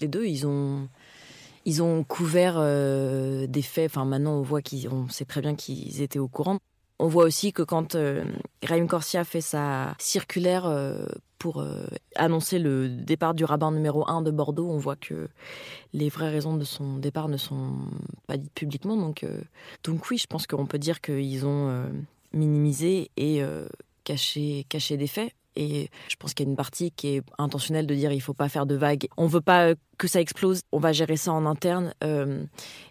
Les 0.00 0.08
deux, 0.08 0.24
ils 0.24 0.46
ont, 0.46 0.88
ils 1.64 1.82
ont 1.82 2.04
couvert 2.04 2.54
euh, 2.58 3.46
des 3.46 3.62
faits. 3.62 3.90
Enfin, 3.90 4.04
maintenant, 4.04 4.34
on 4.34 4.42
voit 4.42 4.62
qu'on 4.62 5.08
sait 5.08 5.24
très 5.24 5.40
bien 5.40 5.54
qu'ils 5.54 6.00
étaient 6.02 6.18
au 6.18 6.28
courant. 6.28 6.58
On 6.98 7.08
voit 7.08 7.24
aussi 7.24 7.52
que 7.52 7.62
quand 7.62 7.96
Raïm 8.62 8.86
Corsia 8.86 9.24
fait 9.24 9.40
sa 9.40 9.96
circulaire 9.98 10.72
pour 11.40 11.66
annoncer 12.14 12.60
le 12.60 12.88
départ 12.88 13.34
du 13.34 13.44
rabbin 13.44 13.72
numéro 13.72 14.08
1 14.08 14.22
de 14.22 14.30
Bordeaux, 14.30 14.70
on 14.70 14.78
voit 14.78 14.94
que 14.94 15.28
les 15.94 16.10
vraies 16.10 16.30
raisons 16.30 16.56
de 16.56 16.62
son 16.62 16.98
départ 16.98 17.26
ne 17.26 17.38
sont 17.38 17.72
pas 18.28 18.36
dites 18.36 18.52
publiquement. 18.54 18.96
Donc, 18.96 19.26
donc 19.82 20.08
oui, 20.10 20.18
je 20.18 20.28
pense 20.28 20.46
qu'on 20.46 20.66
peut 20.66 20.78
dire 20.78 21.00
qu'ils 21.00 21.44
ont 21.44 21.90
minimiser 22.32 23.10
et 23.16 23.42
euh, 23.42 23.66
cacher, 24.04 24.66
cacher 24.68 24.96
des 24.96 25.06
faits. 25.06 25.32
Et 25.54 25.90
je 26.08 26.16
pense 26.16 26.32
qu'il 26.32 26.46
y 26.46 26.48
a 26.48 26.50
une 26.50 26.56
partie 26.56 26.90
qui 26.92 27.16
est 27.16 27.22
intentionnelle 27.36 27.86
de 27.86 27.94
dire 27.94 28.10
il 28.12 28.20
faut 28.20 28.34
pas 28.34 28.48
faire 28.48 28.64
de 28.64 28.74
vagues. 28.74 29.08
On 29.16 29.26
veut 29.26 29.42
pas 29.42 29.74
que 29.98 30.08
ça 30.08 30.20
explose. 30.20 30.62
On 30.72 30.78
va 30.78 30.92
gérer 30.92 31.16
ça 31.16 31.32
en 31.32 31.44
interne. 31.44 31.92
Euh, 32.02 32.44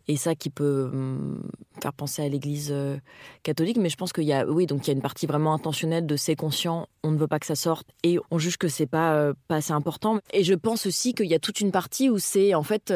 et 0.07 0.15
ça 0.15 0.35
qui 0.35 0.49
peut 0.49 0.89
hum, 0.93 1.41
faire 1.81 1.93
penser 1.93 2.21
à 2.21 2.29
l'Église 2.29 2.69
euh, 2.71 2.97
catholique. 3.43 3.77
Mais 3.77 3.89
je 3.89 3.97
pense 3.97 4.13
qu'il 4.13 4.23
y 4.23 4.33
a, 4.33 4.45
oui, 4.45 4.65
donc 4.65 4.85
il 4.85 4.87
y 4.87 4.91
a 4.91 4.93
une 4.93 5.01
partie 5.01 5.25
vraiment 5.25 5.53
intentionnelle 5.53 6.05
de 6.05 6.15
c'est 6.15 6.35
conscient, 6.35 6.87
on 7.03 7.11
ne 7.11 7.17
veut 7.17 7.27
pas 7.27 7.39
que 7.39 7.45
ça 7.45 7.55
sorte 7.55 7.87
et 8.03 8.17
on 8.29 8.37
juge 8.37 8.57
que 8.57 8.67
c'est 8.67 8.85
pas 8.85 9.13
euh, 9.15 9.33
pas 9.47 9.57
assez 9.57 9.73
important. 9.73 10.19
Et 10.33 10.43
je 10.43 10.53
pense 10.53 10.85
aussi 10.85 11.13
qu'il 11.13 11.27
y 11.27 11.33
a 11.33 11.39
toute 11.39 11.61
une 11.61 11.71
partie 11.71 12.09
où 12.09 12.19
c'est 12.19 12.53
en 12.53 12.63
fait 12.63 12.93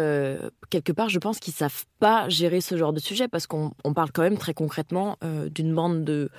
quelque 0.69 0.91
part, 0.91 1.09
je 1.09 1.19
pense 1.19 1.39
qu'ils 1.39 1.53
savent 1.53 1.85
pas 1.99 2.29
gérer 2.29 2.61
ce 2.61 2.77
genre 2.77 2.93
de 2.93 2.99
sujet 2.99 3.27
parce 3.27 3.47
qu'on 3.47 3.71
parle 3.95 4.11
quand 4.11 4.23
même 4.23 4.37
très 4.37 4.53
concrètement 4.53 5.17
d'une 5.49 5.73
bande 5.73 6.03
de 6.03 6.29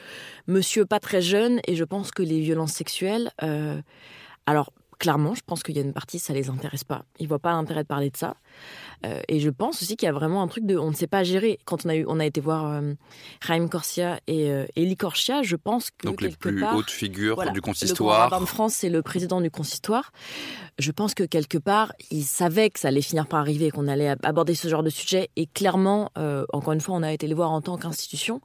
monsieur 0.47 0.85
pas 0.85 1.01
très 1.01 1.23
jeunes 1.23 1.61
et 1.67 1.75
je 1.75 1.85
pense 1.85 2.11
que 2.11 2.23
les 2.23 2.41
violences 2.41 2.73
sexuelles, 2.73 3.31
alors 4.47 4.73
clairement, 4.99 5.35
je 5.35 5.43
pense 5.45 5.63
qu'il 5.63 5.77
y 5.77 5.79
a 5.79 5.83
une 5.83 5.93
partie, 5.93 6.19
ça 6.19 6.33
les 6.33 6.49
intéresse 6.49 6.85
pas. 6.85 7.05
Ils 7.19 7.29
voient 7.29 7.39
pas 7.39 7.53
l'intérêt 7.53 7.83
de 7.83 7.89
parler 7.89 8.11
de 8.11 8.17
ça. 8.17 8.37
Euh, 9.05 9.21
et 9.29 9.41
je 9.41 9.51
pense 9.51 9.83
aussi 9.83 9.97
qu'il 9.97 10.07
y 10.07 10.11
a 10.11 10.13
vraiment 10.13 10.43
un 10.43 10.49
truc 10.49 10.65
de, 10.65 10.77
on 10.77 10.91
ne 10.91 10.95
sait 10.95 11.07
pas 11.07 11.23
gérer. 11.23 11.59
Quand 11.65 11.85
on 11.85 11.89
a 11.91 11.97
eu, 11.97 12.05
on 12.09 12.19
a 12.19 12.25
été 12.25 12.41
voir 12.41 12.67
euh, 12.67 12.95
Raïm 13.43 13.69
Corsia 13.69 14.21
et 14.27 14.51
euh, 14.51 14.67
Elie 14.77 14.97
Korsia, 14.97 15.43
je 15.43 15.57
pense 15.57 15.91
que 15.91 16.07
donc 16.07 16.23
les 16.23 16.31
plus 16.31 16.65
hautes 16.65 16.91
figures 16.91 17.51
du 17.53 17.61
consistoire. 17.61 18.31
Le 18.31 18.37
grand 18.37 18.47
France, 18.47 18.75
c'est 18.75 18.89
le 18.89 19.03
président 19.03 19.41
du 19.41 19.51
consistoire. 19.51 20.13
Je 20.79 20.91
pense 20.93 21.15
que 21.15 21.25
quelque 21.25 21.59
part, 21.59 21.93
ils 22.11 22.25
savaient 22.25 22.71
que 22.71 22.81
ça 22.81 22.89
allait 22.89 23.03
finir 23.03 23.27
par 23.27 23.41
arriver, 23.41 23.71
qu'on 23.71 23.89
allait 23.89 24.15
aborder 24.23 24.55
ce 24.55 24.69
genre 24.69 24.83
de 24.83 24.91
sujet. 24.91 25.31
Et 25.37 25.47
clairement, 25.47 26.11
encore 26.53 26.73
une 26.73 26.81
fois, 26.81 26.97
on 26.97 27.03
a 27.03 27.13
été 27.13 27.27
les 27.27 27.35
voir 27.35 27.51
en 27.51 27.61
tant 27.63 27.77
qu'institution. 27.79 28.41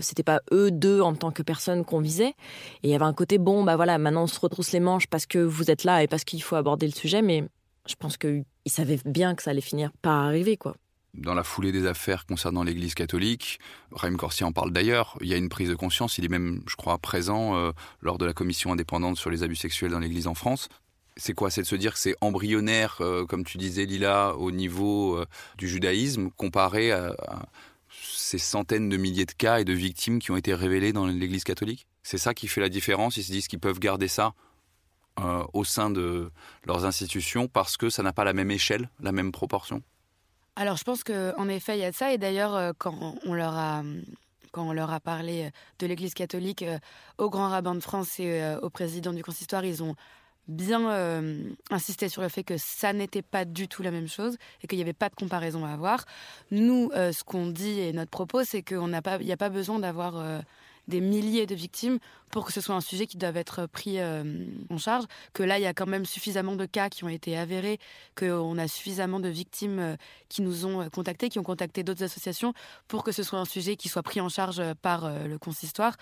C'était 0.00 0.22
pas 0.22 0.40
eux 0.52 0.70
deux 0.70 1.00
en 1.00 1.14
tant 1.14 1.30
que 1.30 1.42
personnes 1.42 1.84
qu'on 1.84 2.00
visait. 2.00 2.34
Et 2.82 2.88
il 2.88 2.90
y 2.90 2.94
avait 2.94 3.04
un 3.04 3.12
côté 3.12 3.38
bon, 3.38 3.64
bah 3.64 3.76
voilà, 3.76 3.98
maintenant 3.98 4.24
on 4.24 4.28
se 4.28 4.38
retrousse 4.38 4.72
les 4.72 4.80
manches 4.80 5.06
parce 5.08 5.26
que 5.26 5.38
vous 5.38 5.70
êtes 5.70 5.83
et 5.86 6.08
parce 6.08 6.24
qu'il 6.24 6.42
faut 6.42 6.56
aborder 6.56 6.86
le 6.86 6.92
sujet. 6.92 7.22
Mais 7.22 7.44
je 7.86 7.94
pense 7.94 8.16
qu'ils 8.16 8.44
savaient 8.66 9.00
bien 9.04 9.34
que 9.34 9.42
ça 9.42 9.50
allait 9.50 9.60
finir 9.60 9.90
par 10.02 10.24
arriver, 10.24 10.56
quoi. 10.56 10.76
Dans 11.14 11.34
la 11.34 11.44
foulée 11.44 11.70
des 11.70 11.86
affaires 11.86 12.26
concernant 12.26 12.64
l'Église 12.64 12.94
catholique, 12.94 13.60
Raïm 13.92 14.16
Corsia 14.16 14.46
en 14.46 14.52
parle 14.52 14.72
d'ailleurs, 14.72 15.16
il 15.20 15.28
y 15.28 15.34
a 15.34 15.36
une 15.36 15.48
prise 15.48 15.68
de 15.68 15.76
conscience, 15.76 16.18
il 16.18 16.24
est 16.24 16.28
même, 16.28 16.62
je 16.66 16.74
crois, 16.74 16.98
présent 16.98 17.54
euh, 17.54 17.70
lors 18.00 18.18
de 18.18 18.24
la 18.24 18.32
commission 18.32 18.72
indépendante 18.72 19.16
sur 19.16 19.30
les 19.30 19.44
abus 19.44 19.54
sexuels 19.54 19.92
dans 19.92 20.00
l'Église 20.00 20.26
en 20.26 20.34
France. 20.34 20.68
C'est 21.16 21.32
quoi? 21.32 21.50
C'est 21.50 21.62
de 21.62 21.68
se 21.68 21.76
dire 21.76 21.92
que 21.92 22.00
c'est 22.00 22.16
embryonnaire, 22.20 22.96
euh, 23.00 23.24
comme 23.26 23.44
tu 23.44 23.58
disais 23.58 23.84
Lila, 23.84 24.34
au 24.34 24.50
niveau 24.50 25.16
euh, 25.16 25.26
du 25.56 25.68
judaïsme, 25.68 26.30
comparé 26.36 26.90
à, 26.90 27.14
ces 28.02 28.38
centaines 28.38 28.88
de 28.88 28.96
milliers 28.96 29.26
de 29.26 29.32
cas 29.32 29.60
et 29.60 29.64
de 29.64 29.72
victimes 29.72 30.18
qui 30.18 30.32
ont 30.32 30.36
été 30.36 30.52
révélés 30.52 30.92
dans 30.92 31.06
l'Église 31.06 31.44
catholique? 31.44 31.86
C'est 32.02 32.18
ça 32.18 32.34
qui 32.34 32.48
fait 32.48 32.60
la 32.60 32.68
différence? 32.68 33.16
Ils 33.16 33.22
se 33.22 33.30
disent 33.30 33.46
qu'ils 33.46 33.60
peuvent 33.60 33.78
garder 33.78 34.08
ça? 34.08 34.34
Euh, 35.20 35.44
au 35.52 35.62
sein 35.62 35.90
de 35.90 36.32
leurs 36.64 36.84
institutions 36.86 37.46
parce 37.46 37.76
que 37.76 37.88
ça 37.88 38.02
n'a 38.02 38.12
pas 38.12 38.24
la 38.24 38.32
même 38.32 38.50
échelle, 38.50 38.90
la 39.00 39.12
même 39.12 39.30
proportion? 39.30 39.80
Alors 40.56 40.76
je 40.76 40.82
pense 40.82 41.04
qu'en 41.04 41.48
effet 41.48 41.76
il 41.76 41.82
y 41.82 41.84
a 41.84 41.92
de 41.92 41.96
ça 41.96 42.12
et 42.12 42.18
d'ailleurs 42.18 42.56
euh, 42.56 42.72
quand 42.76 43.14
on 43.24 43.32
leur 43.32 43.54
a 43.56 43.84
quand 44.50 44.68
on 44.68 44.72
leur 44.72 44.92
a 44.92 44.98
parlé 44.98 45.50
de 45.78 45.86
l'Église 45.86 46.14
catholique 46.14 46.64
au 47.18 47.30
grand 47.30 47.48
rabbin 47.48 47.76
de 47.76 47.80
France 47.80 48.18
et 48.18 48.42
euh, 48.42 48.58
au 48.60 48.70
président 48.70 49.12
du 49.12 49.22
consistoire, 49.22 49.64
ils 49.64 49.84
ont 49.84 49.94
bien 50.48 50.82
insisté 51.70 52.08
sur 52.08 52.20
le 52.20 52.28
fait 52.28 52.42
que 52.42 52.56
ça 52.58 52.92
n'était 52.92 53.22
pas 53.22 53.44
du 53.44 53.68
tout 53.68 53.82
la 53.82 53.90
même 53.90 54.08
chose 54.08 54.36
et 54.62 54.66
qu'il 54.66 54.78
n'y 54.78 54.82
avait 54.82 54.92
pas 54.92 55.08
de 55.08 55.14
comparaison 55.14 55.64
à 55.64 55.70
avoir. 55.70 56.04
Nous, 56.50 56.90
ce 56.92 57.24
qu'on 57.24 57.46
dit 57.46 57.80
et 57.80 57.94
notre 57.94 58.10
propos, 58.10 58.44
c'est 58.44 58.62
qu'il 58.62 58.78
n'y 58.80 59.32
a 59.32 59.36
pas 59.38 59.48
besoin 59.48 59.78
d'avoir 59.78 60.42
des 60.88 61.00
milliers 61.00 61.46
de 61.46 61.54
victimes 61.54 61.98
pour 62.30 62.44
que 62.44 62.52
ce 62.52 62.60
soit 62.60 62.74
un 62.74 62.80
sujet 62.80 63.06
qui 63.06 63.16
doit 63.16 63.30
être 63.34 63.66
pris 63.66 64.00
euh, 64.00 64.44
en 64.70 64.78
charge. 64.78 65.04
Que 65.32 65.42
là, 65.42 65.58
il 65.58 65.62
y 65.62 65.66
a 65.66 65.74
quand 65.74 65.86
même 65.86 66.04
suffisamment 66.04 66.56
de 66.56 66.66
cas 66.66 66.88
qui 66.88 67.04
ont 67.04 67.08
été 67.08 67.36
avérés, 67.36 67.78
qu'on 68.16 68.58
a 68.58 68.68
suffisamment 68.68 69.20
de 69.20 69.28
victimes 69.28 69.78
euh, 69.78 69.96
qui 70.28 70.42
nous 70.42 70.66
ont 70.66 70.82
euh, 70.82 70.88
contactés, 70.88 71.28
qui 71.28 71.38
ont 71.38 71.44
contacté 71.44 71.82
d'autres 71.82 72.02
associations 72.02 72.52
pour 72.88 73.04
que 73.04 73.12
ce 73.12 73.22
soit 73.22 73.38
un 73.38 73.44
sujet 73.44 73.76
qui 73.76 73.88
soit 73.88 74.02
pris 74.02 74.20
en 74.20 74.28
charge 74.28 74.62
par 74.82 75.10
le 75.26 75.38
consistoire. 75.38 75.96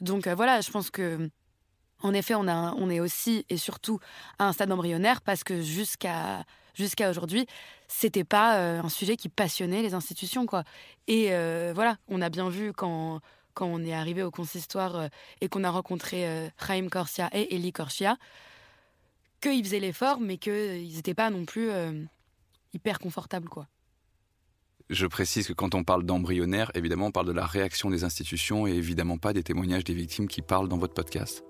Donc 0.00 0.26
voilà, 0.28 0.60
je 0.60 0.70
pense 0.70 0.90
que 0.90 1.30
en 2.02 2.14
effet, 2.14 2.34
on, 2.34 2.48
a, 2.48 2.74
on 2.76 2.90
est 2.90 2.98
aussi 2.98 3.44
et 3.48 3.56
surtout 3.56 4.00
à 4.38 4.48
un 4.48 4.52
stade 4.52 4.72
embryonnaire 4.72 5.20
parce 5.20 5.44
que 5.44 5.60
jusqu'à 5.60 6.44
jusqu'à 6.74 7.10
aujourd'hui, 7.10 7.46
c'était 7.86 8.24
pas 8.24 8.58
un 8.58 8.88
sujet 8.88 9.16
qui 9.16 9.28
passionnait 9.28 9.82
les 9.82 9.94
institutions 9.94 10.46
quoi. 10.46 10.64
Et 11.06 11.28
voilà, 11.74 11.96
on 12.08 12.20
a 12.22 12.28
bien 12.28 12.48
vu 12.48 12.72
quand 12.72 13.20
quand 13.54 13.66
on 13.66 13.84
est 13.84 13.92
arrivé 13.92 14.22
au 14.22 14.30
consistoire 14.30 14.96
euh, 14.96 15.08
et 15.40 15.48
qu'on 15.48 15.64
a 15.64 15.70
rencontré 15.70 16.26
euh, 16.26 16.48
Chaim 16.66 16.88
Corsia 16.88 17.28
et 17.32 17.54
Eli 17.54 17.72
Corsia, 17.72 18.16
qu'ils 19.40 19.64
faisaient 19.64 19.80
l'effort, 19.80 20.20
mais 20.20 20.38
qu'ils 20.38 20.94
n'étaient 20.94 21.14
pas 21.14 21.30
non 21.30 21.44
plus 21.44 21.70
euh, 21.70 22.04
hyper 22.72 22.98
confortables. 22.98 23.48
quoi. 23.48 23.66
Je 24.90 25.06
précise 25.06 25.46
que 25.46 25.52
quand 25.52 25.74
on 25.74 25.84
parle 25.84 26.04
d'embryonnaire, 26.04 26.70
évidemment, 26.74 27.06
on 27.06 27.12
parle 27.12 27.26
de 27.26 27.32
la 27.32 27.46
réaction 27.46 27.90
des 27.90 28.04
institutions 28.04 28.66
et 28.66 28.72
évidemment 28.72 29.18
pas 29.18 29.32
des 29.32 29.42
témoignages 29.42 29.84
des 29.84 29.94
victimes 29.94 30.28
qui 30.28 30.42
parlent 30.42 30.68
dans 30.68 30.78
votre 30.78 30.94
podcast. 30.94 31.44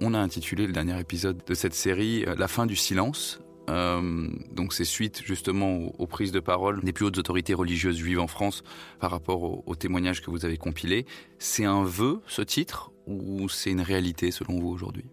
On 0.00 0.14
a 0.14 0.18
intitulé 0.18 0.66
le 0.66 0.72
dernier 0.72 0.98
épisode 1.00 1.42
de 1.44 1.54
cette 1.54 1.74
série 1.74 2.24
La 2.36 2.46
fin 2.46 2.66
du 2.66 2.76
silence, 2.76 3.40
euh, 3.68 4.28
donc 4.52 4.72
c'est 4.72 4.84
suite 4.84 5.22
justement 5.24 5.92
aux, 5.98 6.06
prises 6.06 6.32
de 6.32 6.40
parole 6.40 6.82
des 6.82 6.92
plus 6.92 7.04
hautes 7.04 7.18
autorités 7.18 7.54
religieuses 7.54 7.96
juives 7.96 8.20
en 8.20 8.26
France 8.26 8.62
par 8.98 9.10
rapport 9.10 9.68
aux, 9.68 9.74
témoignages 9.74 10.22
que 10.22 10.30
vous 10.30 10.44
avez 10.44 10.56
compilés. 10.56 11.06
C'est 11.38 11.64
un 11.64 11.84
vœu, 11.84 12.20
ce 12.26 12.42
titre, 12.42 12.92
ou 13.06 13.48
c'est 13.48 13.70
une 13.70 13.80
réalité 13.80 14.30
selon 14.30 14.58
vous 14.58 14.68
aujourd'hui? 14.68 15.04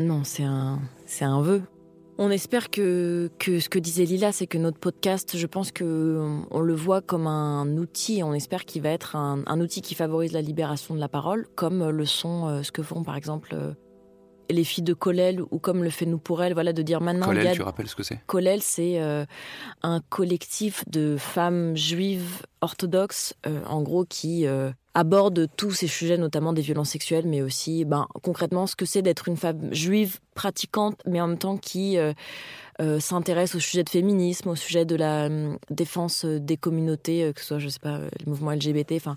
Non, 0.00 0.24
c'est 0.24 0.44
un, 0.44 0.80
c'est 1.06 1.24
un 1.24 1.40
vœu. 1.40 1.62
On 2.18 2.30
espère 2.30 2.70
que, 2.70 3.30
que 3.38 3.60
ce 3.60 3.68
que 3.68 3.78
disait 3.78 4.04
Lila, 4.04 4.32
c'est 4.32 4.46
que 4.46 4.56
notre 4.56 4.78
podcast, 4.78 5.36
je 5.36 5.46
pense 5.46 5.70
que 5.70 6.40
on 6.50 6.60
le 6.60 6.74
voit 6.74 7.02
comme 7.02 7.26
un 7.26 7.76
outil. 7.76 8.22
On 8.22 8.32
espère 8.32 8.64
qu'il 8.64 8.82
va 8.82 8.88
être 8.88 9.16
un, 9.16 9.42
un, 9.46 9.60
outil 9.60 9.82
qui 9.82 9.94
favorise 9.94 10.32
la 10.32 10.40
libération 10.40 10.94
de 10.94 11.00
la 11.00 11.08
parole, 11.08 11.46
comme 11.54 11.90
le 11.90 12.06
sont 12.06 12.48
euh, 12.48 12.62
ce 12.62 12.72
que 12.72 12.82
font 12.82 13.02
par 13.02 13.16
exemple 13.16 13.50
euh, 13.52 13.74
les 14.50 14.64
filles 14.64 14.84
de 14.84 14.94
Colel 14.94 15.42
ou 15.50 15.58
comme 15.58 15.82
le 15.82 15.90
fait 15.90 16.06
Nous 16.06 16.18
pour 16.18 16.42
elles, 16.42 16.54
voilà, 16.54 16.72
de 16.72 16.82
dire 16.82 17.00
maintenant. 17.00 17.26
Colel, 17.26 17.54
tu 17.54 17.62
rappelles 17.62 17.88
ce 17.88 17.96
que 17.96 18.02
c'est? 18.02 18.20
Colel, 18.26 18.62
c'est 18.62 19.00
euh, 19.00 19.24
un 19.82 20.00
collectif 20.08 20.84
de 20.88 21.16
femmes 21.18 21.76
juives 21.76 22.42
orthodoxes, 22.66 23.34
euh, 23.46 23.60
en 23.66 23.80
gros, 23.80 24.04
qui 24.04 24.46
euh, 24.46 24.70
abordent 24.94 25.46
tous 25.56 25.70
ces 25.70 25.86
sujets, 25.86 26.18
notamment 26.18 26.52
des 26.52 26.62
violences 26.62 26.90
sexuelles, 26.90 27.26
mais 27.26 27.40
aussi, 27.40 27.84
ben, 27.84 28.08
concrètement, 28.22 28.66
ce 28.66 28.74
que 28.74 28.84
c'est 28.84 29.02
d'être 29.02 29.28
une 29.28 29.36
femme 29.36 29.72
juive 29.72 30.18
pratiquante, 30.34 31.00
mais 31.06 31.20
en 31.20 31.28
même 31.28 31.38
temps 31.38 31.56
qui 31.56 31.96
euh, 31.96 33.00
s'intéresse 33.00 33.54
au 33.54 33.60
sujet 33.60 33.84
de 33.84 33.88
féminisme, 33.88 34.50
au 34.50 34.56
sujet 34.56 34.84
de 34.84 34.96
la 34.96 35.28
défense 35.70 36.24
des 36.24 36.56
communautés, 36.56 37.32
que 37.34 37.40
ce 37.40 37.46
soit, 37.46 37.58
je 37.58 37.68
sais 37.68 37.78
pas, 37.78 38.00
le 38.00 38.26
mouvement 38.26 38.50
LGBT, 38.50 38.92
enfin, 38.96 39.16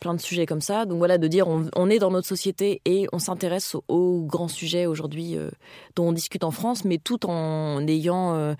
plein 0.00 0.14
de 0.14 0.20
sujets 0.20 0.44
comme 0.44 0.60
ça. 0.60 0.84
Donc 0.84 0.98
voilà, 0.98 1.16
de 1.16 1.28
dire 1.28 1.46
on, 1.48 1.88
est 1.88 1.98
dans 1.98 2.10
notre 2.10 2.28
société 2.28 2.82
et 2.84 3.06
on 3.12 3.18
s'intéresse 3.18 3.76
aux, 3.86 4.24
grands 4.26 4.48
sujets 4.48 4.84
aujourd'hui 4.86 5.36
dont 5.94 6.08
on 6.08 6.12
discute 6.12 6.44
en 6.44 6.50
France, 6.50 6.84
mais 6.84 6.98
tout 6.98 7.24
en 7.24 7.86
ayant 7.86 8.56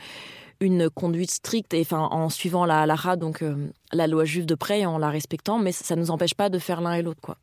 une 0.61 0.91
conduite 0.91 1.31
stricte 1.31 1.73
et 1.75 1.87
en 1.93 2.29
suivant 2.29 2.65
la 2.65 2.83
halakha, 2.83 3.17
donc 3.17 3.45
la 3.93 4.07
loi 4.07 4.25
juive 4.25 4.47
de 4.47 4.55
près 4.55 4.85
en 4.87 4.99
la 4.99 5.11
respectant, 5.11 5.59
mais 5.59 5.73
ça 5.73 5.95
ne 5.95 6.01
nous 6.01 6.11
empêche 6.11 6.35
pas 6.35 6.49
de 6.51 6.59
faire 6.59 6.81
l'un 6.81 6.95
et 6.95 7.03
l'autre, 7.03 7.21
quoi 7.21 7.39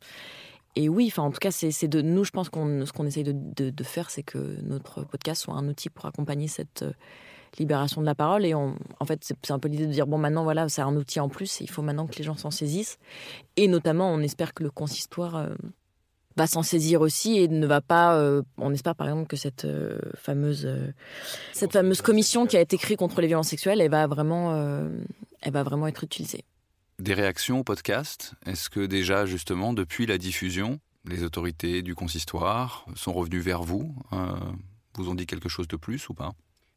et 0.75 0.89
oui, 0.89 1.11
en 1.17 1.31
tout 1.31 1.39
cas, 1.39 1.51
c'est 1.51 1.87
de 1.87 2.01
nous, 2.01 2.25
je 2.25 2.31
pense 2.31 2.49
qu'on 2.49 2.85
ce 2.85 2.91
qu'on 2.91 3.05
essaye 3.05 3.23
de, 3.23 3.83
faire, 3.83 4.09
c'est 4.09 4.23
que 4.23 4.57
notre 4.63 5.03
podcast 5.03 5.43
soit 5.43 5.53
un 5.53 5.67
outil 5.69 5.89
pour 5.89 6.05
accompagner 6.05 6.49
cette 6.49 6.81
euh, 6.81 6.91
libération 7.59 8.01
de 8.01 8.05
la 8.05 8.15
parole. 8.15 8.45
Et 8.45 8.53
en 8.53 8.75
fait, 9.07 9.21
c'est 9.23 9.51
un 9.51 9.59
peu 9.59 9.69
l'idée 9.69 9.87
de 9.87 9.91
dire 9.91 10.05
bon, 10.05 10.17
maintenant, 10.17 10.43
voilà, 10.43 10.67
c'est 10.67 10.81
un 10.81 10.95
outil 10.97 11.21
en 11.21 11.29
plus. 11.29 11.61
il 11.61 11.69
faut 11.69 11.81
maintenant 11.81 12.07
que 12.07 12.17
les 12.17 12.25
gens 12.25 12.35
s'en 12.35 12.51
saisissent. 12.51 12.97
Et 13.55 13.69
notamment, 13.69 14.11
on 14.11 14.19
espère 14.19 14.53
que 14.53 14.63
le 14.63 14.69
consistoire 14.69 15.37
euh, 15.37 15.55
va 16.35 16.47
s'en 16.47 16.63
saisir 16.63 17.01
aussi 17.01 17.37
et 17.37 17.47
ne 17.47 17.65
va 17.65 17.81
pas. 17.81 18.17
Euh, 18.17 18.41
on 18.57 18.73
espère 18.73 18.95
par 18.95 19.07
exemple 19.07 19.27
que 19.27 19.37
cette 19.37 19.67
fameuse 20.15 20.67
cette 21.53 21.73
fameuse 21.73 22.01
commission 22.01 22.45
qui 22.45 22.57
a 22.57 22.61
été 22.61 22.77
créée 22.77 22.97
contre 22.97 23.21
les 23.21 23.27
violences 23.27 23.49
sexuelles, 23.49 23.81
elle 23.81 23.91
va 23.91 24.07
vraiment, 24.07 24.55
elle 25.41 25.53
va 25.53 25.63
vraiment 25.63 25.87
être 25.87 26.03
utilisée. 26.03 26.43
Des 26.99 27.13
réactions 27.13 27.59
au 27.59 27.63
podcast? 27.63 28.33
Est-ce 28.45 28.69
que 28.69 28.85
déjà, 28.85 29.25
justement, 29.25 29.73
depuis 29.73 30.05
la 30.05 30.17
diffusion, 30.17 30.79
les 31.07 31.23
autorités 31.23 31.81
du 31.81 31.93
consistoire 31.93 32.85
sont 32.95 33.13
revenues 33.13 33.41
vers 33.41 33.63
vous 33.63 33.93
euh, 34.13 34.33
Vous 34.95 35.09
ont 35.09 35.15
dit 35.15 35.25
quelque 35.25 35.49
chose 35.49 35.67
de 35.67 35.75
plus 35.75 36.07
ou 36.09 36.13
pas? 36.13 36.31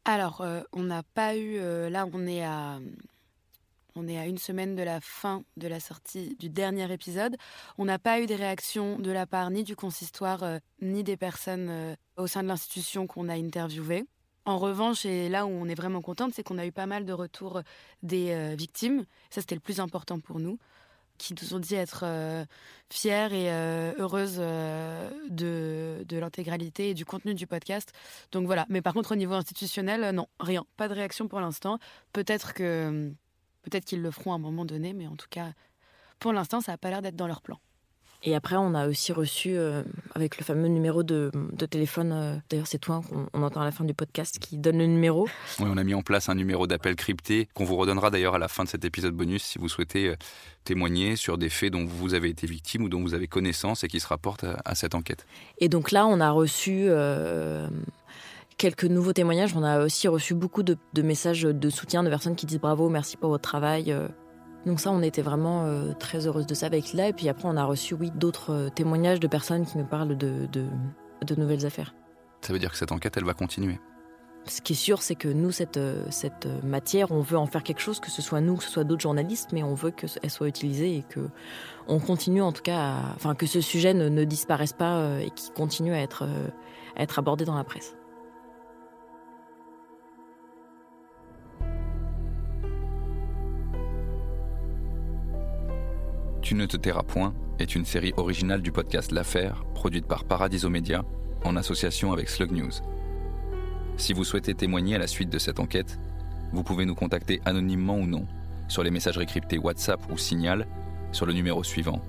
Alors, 0.05 0.41
euh, 0.41 0.61
on 0.73 0.83
n'a 0.83 1.03
pas 1.03 1.35
eu... 1.35 1.57
Euh, 1.57 1.89
là, 1.89 2.05
on 2.11 2.27
est 2.27 2.43
à... 2.43 2.79
On 3.95 4.07
est 4.07 4.17
à 4.17 4.25
une 4.25 4.37
semaine 4.37 4.75
de 4.75 4.83
la 4.83 5.01
fin 5.01 5.43
de 5.57 5.67
la 5.67 5.79
sortie 5.79 6.35
du 6.39 6.49
dernier 6.49 6.91
épisode. 6.91 7.35
On 7.77 7.85
n'a 7.85 7.99
pas 7.99 8.19
eu 8.21 8.25
des 8.25 8.35
réactions 8.35 8.99
de 8.99 9.11
la 9.11 9.25
part 9.25 9.49
ni 9.49 9.63
du 9.63 9.75
consistoire, 9.75 10.43
ni 10.81 11.03
des 11.03 11.17
personnes 11.17 11.95
au 12.17 12.27
sein 12.27 12.43
de 12.43 12.47
l'institution 12.47 13.07
qu'on 13.07 13.29
a 13.29 13.35
interviewées. 13.35 14.05
En 14.49 14.57
revanche, 14.57 15.05
et 15.05 15.29
là 15.29 15.45
où 15.45 15.49
on 15.49 15.67
est 15.67 15.75
vraiment 15.75 16.01
contente, 16.01 16.33
c'est 16.33 16.41
qu'on 16.41 16.57
a 16.57 16.65
eu 16.65 16.71
pas 16.71 16.87
mal 16.87 17.05
de 17.05 17.13
retours 17.13 17.61
des 18.01 18.31
euh, 18.31 18.55
victimes. 18.55 19.05
Ça, 19.29 19.41
c'était 19.41 19.53
le 19.53 19.61
plus 19.61 19.79
important 19.79 20.19
pour 20.19 20.39
nous, 20.39 20.57
qui 21.19 21.35
nous 21.39 21.53
ont 21.53 21.59
dit 21.59 21.75
être 21.75 22.01
euh, 22.03 22.45
fiers 22.89 23.27
et 23.31 23.51
euh, 23.51 23.93
heureuses 23.99 24.37
de, 24.39 26.03
de 26.03 26.17
l'intégralité 26.17 26.89
et 26.89 26.93
du 26.95 27.05
contenu 27.05 27.35
du 27.35 27.45
podcast. 27.45 27.91
Donc 28.31 28.47
voilà. 28.47 28.65
Mais 28.69 28.81
par 28.81 28.93
contre, 28.93 29.11
au 29.11 29.15
niveau 29.15 29.35
institutionnel, 29.35 30.15
non, 30.15 30.27
rien. 30.39 30.65
Pas 30.77 30.87
de 30.87 30.95
réaction 30.95 31.27
pour 31.27 31.41
l'instant. 31.41 31.77
Peut-être 32.11 32.55
que 32.55 33.13
peut-être 33.61 33.85
qu'ils 33.85 34.01
le 34.01 34.11
feront 34.11 34.33
à 34.33 34.35
un 34.35 34.39
moment 34.39 34.65
donné, 34.65 34.93
mais 34.93 35.07
en 35.07 35.15
tout 35.15 35.27
cas, 35.29 35.51
pour 36.19 36.33
l'instant, 36.33 36.61
ça 36.61 36.73
n'a 36.73 36.77
pas 36.77 36.89
l'air 36.89 37.01
d'être 37.01 37.15
dans 37.15 37.27
leur 37.27 37.41
plan. 37.41 37.59
Et 38.21 38.35
après, 38.35 38.57
on 38.57 38.73
a 38.73 38.89
aussi 38.89 39.13
reçu, 39.13 39.51
euh, 39.55 39.81
avec 40.13 40.37
le 40.37 40.43
fameux 40.43 40.67
numéro 40.67 41.03
de, 41.03 41.31
téléphone, 41.69 42.11
euh, 42.11 42.35
d'ailleurs 42.49 42.67
c'est 42.67 42.77
toi 42.77 43.01
qu'on 43.07 43.41
entend 43.41 43.61
à 43.61 43.65
la 43.65 43.71
fin 43.71 43.85
du 43.85 43.93
podcast, 43.93 44.39
qui 44.39 44.57
donne 44.57 44.77
le 44.77 44.87
numéro. 44.87 45.29
Oui, 45.59 45.67
on 45.69 45.77
a 45.77 45.83
mis 45.85 45.93
en 45.93 46.01
place 46.01 46.27
un 46.27 46.35
numéro 46.35 46.67
d'appel 46.67 46.97
crypté 46.97 47.47
qu'on 47.53 47.63
vous 47.63 47.77
redonnera 47.77 48.09
d'ailleurs 48.09 48.35
à 48.35 48.39
la 48.39 48.49
fin 48.49 48.65
de 48.65 48.69
cet 48.69 48.83
épisode 48.83 49.13
bonus 49.13 49.43
si 49.43 49.57
vous 49.57 49.69
souhaitez 49.69 50.09
euh, 50.09 50.15
témoigner 50.65 51.15
sur 51.15 51.37
des 51.37 51.47
faits 51.47 51.71
dont 51.71 51.85
vous 51.85 52.13
avez 52.13 52.27
été 52.27 52.45
victime 52.45 52.83
ou 52.83 52.89
dont 52.89 53.01
vous 53.01 53.13
avez 53.13 53.27
connaissance 53.27 53.85
et 53.85 53.87
qui 53.87 54.01
se 54.01 54.07
rapportent 54.07 54.45
à, 54.65 54.75
cette 54.75 54.95
enquête. 54.95 55.25
Et 55.59 55.69
donc 55.69 55.91
là, 55.91 56.05
on 56.05 56.19
a 56.19 56.31
reçu 56.31 56.89
quelques 58.59 58.85
nouveaux 58.85 59.13
témoignages. 59.13 59.55
On 59.55 59.63
a 59.63 59.83
aussi 59.83 60.07
reçu 60.07 60.35
beaucoup 60.35 60.61
de, 60.61 60.77
de, 60.93 61.01
messages 61.01 61.41
de 61.41 61.69
soutien 61.71 62.03
de 62.03 62.09
personnes 62.09 62.35
qui 62.35 62.45
disent 62.45 62.59
bravo, 62.59 62.89
merci 62.89 63.17
pour 63.17 63.31
votre 63.31 63.41
travail. 63.41 63.95
Donc 64.65 64.79
ça, 64.79 64.91
on 64.91 65.01
était 65.01 65.21
vraiment 65.21 65.65
euh, 65.65 65.93
très 65.93 66.27
heureuse 66.27 66.45
de 66.45 66.53
ça 66.53 66.65
avec 66.65 66.91
Lila. 66.91 67.09
Et 67.09 67.13
puis 67.13 67.29
après, 67.29 67.47
on 67.47 67.57
a 67.57 67.63
reçu, 67.63 67.93
oui, 67.93 68.11
d'autres 68.13 68.51
euh, 68.51 68.69
témoignages 68.69 69.19
de 69.19 69.27
personnes 69.27 69.65
qui 69.65 69.77
nous 69.77 69.85
parlent 69.85 70.17
de, 70.17 70.47
de, 70.51 71.35
nouvelles 71.35 71.65
affaires. 71.65 71.93
Ça 72.41 72.53
veut 72.53 72.59
dire 72.59 72.71
que 72.71 72.77
cette 72.77 72.91
enquête, 72.91 73.15
elle 73.17 73.23
va 73.23 73.33
continuer 73.33 73.79
Ce 74.45 74.61
qui 74.61 74.73
est 74.73 74.75
sûr, 74.75 75.01
c'est 75.01 75.15
que 75.15 75.27
nous, 75.27 75.51
cette, 75.51 75.77
euh, 75.77 76.05
cette 76.09 76.47
matière, 76.63 77.11
on 77.11 77.21
veut 77.21 77.37
en 77.37 77.45
faire 77.45 77.63
quelque 77.63 77.81
chose, 77.81 77.99
que 77.99 78.11
ce 78.11 78.21
soit 78.21 78.41
nous, 78.41 78.57
que 78.57 78.63
ce 78.63 78.71
soit 78.71 78.83
d'autres 78.83 79.01
journalistes, 79.01 79.49
mais 79.53 79.63
on 79.63 79.75
veut 79.75 79.91
qu'elle 79.91 80.29
soit 80.29 80.47
utilisée 80.47 80.97
et 80.97 81.03
que 81.03 81.29
on 81.87 81.99
continue 81.99 82.41
en 82.41 82.51
tout 82.51 82.61
cas, 82.61 82.95
enfin 83.15 83.35
que 83.35 83.45
ce 83.45 83.61
sujet 83.61 83.93
ne, 83.93 84.09
ne 84.09 84.23
disparaisse 84.23 84.73
pas 84.73 85.19
et 85.21 85.29
qu'il 85.31 85.53
continue 85.53 85.93
à 85.93 86.01
être, 86.01 86.27
à 86.95 87.01
être 87.01 87.17
abordé 87.17 87.45
dans 87.45 87.55
la 87.55 87.63
presse. 87.63 87.95
Tu 96.41 96.55
ne 96.55 96.65
te 96.65 96.77
tairas 96.77 97.03
point 97.03 97.33
est 97.59 97.75
une 97.75 97.83
série 97.83 98.13
originale 98.15 98.61
du 98.61 98.71
podcast 98.71 99.11
L'Affaire, 99.11 99.65
produite 99.75 100.05
par 100.05 100.23
Paradiso 100.23 100.69
Media, 100.69 101.03
en 101.43 101.57
association 101.57 102.13
avec 102.13 102.29
Slug 102.29 102.51
News. 102.51 102.71
Si 103.97 104.13
vous 104.13 104.23
souhaitez 104.23 104.53
témoigner 104.53 104.95
à 104.95 104.99
la 104.99 105.07
suite 105.07 105.29
de 105.29 105.37
cette 105.37 105.59
enquête, 105.59 105.99
vous 106.53 106.63
pouvez 106.63 106.85
nous 106.85 106.95
contacter 106.95 107.41
anonymement 107.43 107.97
ou 107.97 108.07
non 108.07 108.25
sur 108.69 108.83
les 108.83 108.89
messageries 108.89 109.25
cryptées 109.25 109.57
WhatsApp 109.57 109.99
ou 110.09 110.17
Signal 110.17 110.65
sur 111.11 111.25
le 111.25 111.33
numéro 111.33 111.61
suivant 111.63 112.01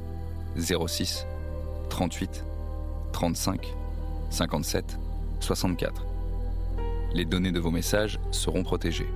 06 0.56 1.26
38 1.88 2.44
35 3.12 3.66
57 4.30 4.98
64. 5.40 6.06
Les 7.14 7.24
données 7.24 7.52
de 7.52 7.60
vos 7.60 7.72
messages 7.72 8.20
seront 8.30 8.62
protégées. 8.62 9.08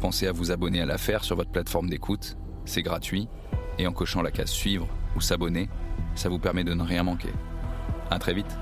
Pensez 0.00 0.26
à 0.26 0.32
vous 0.32 0.50
abonner 0.50 0.82
à 0.82 0.86
l'affaire 0.86 1.24
sur 1.24 1.36
votre 1.36 1.50
plateforme 1.50 1.88
d'écoute 1.88 2.36
c'est 2.64 2.82
gratuit 2.82 3.28
et 3.78 3.86
en 3.86 3.92
cochant 3.92 4.22
la 4.22 4.30
case 4.30 4.50
suivre 4.50 4.88
ou 5.16 5.20
s'abonner, 5.20 5.68
ça 6.14 6.28
vous 6.28 6.38
permet 6.38 6.64
de 6.64 6.74
ne 6.74 6.82
rien 6.82 7.02
manquer. 7.02 7.32
À 8.10 8.18
très 8.18 8.34
vite. 8.34 8.56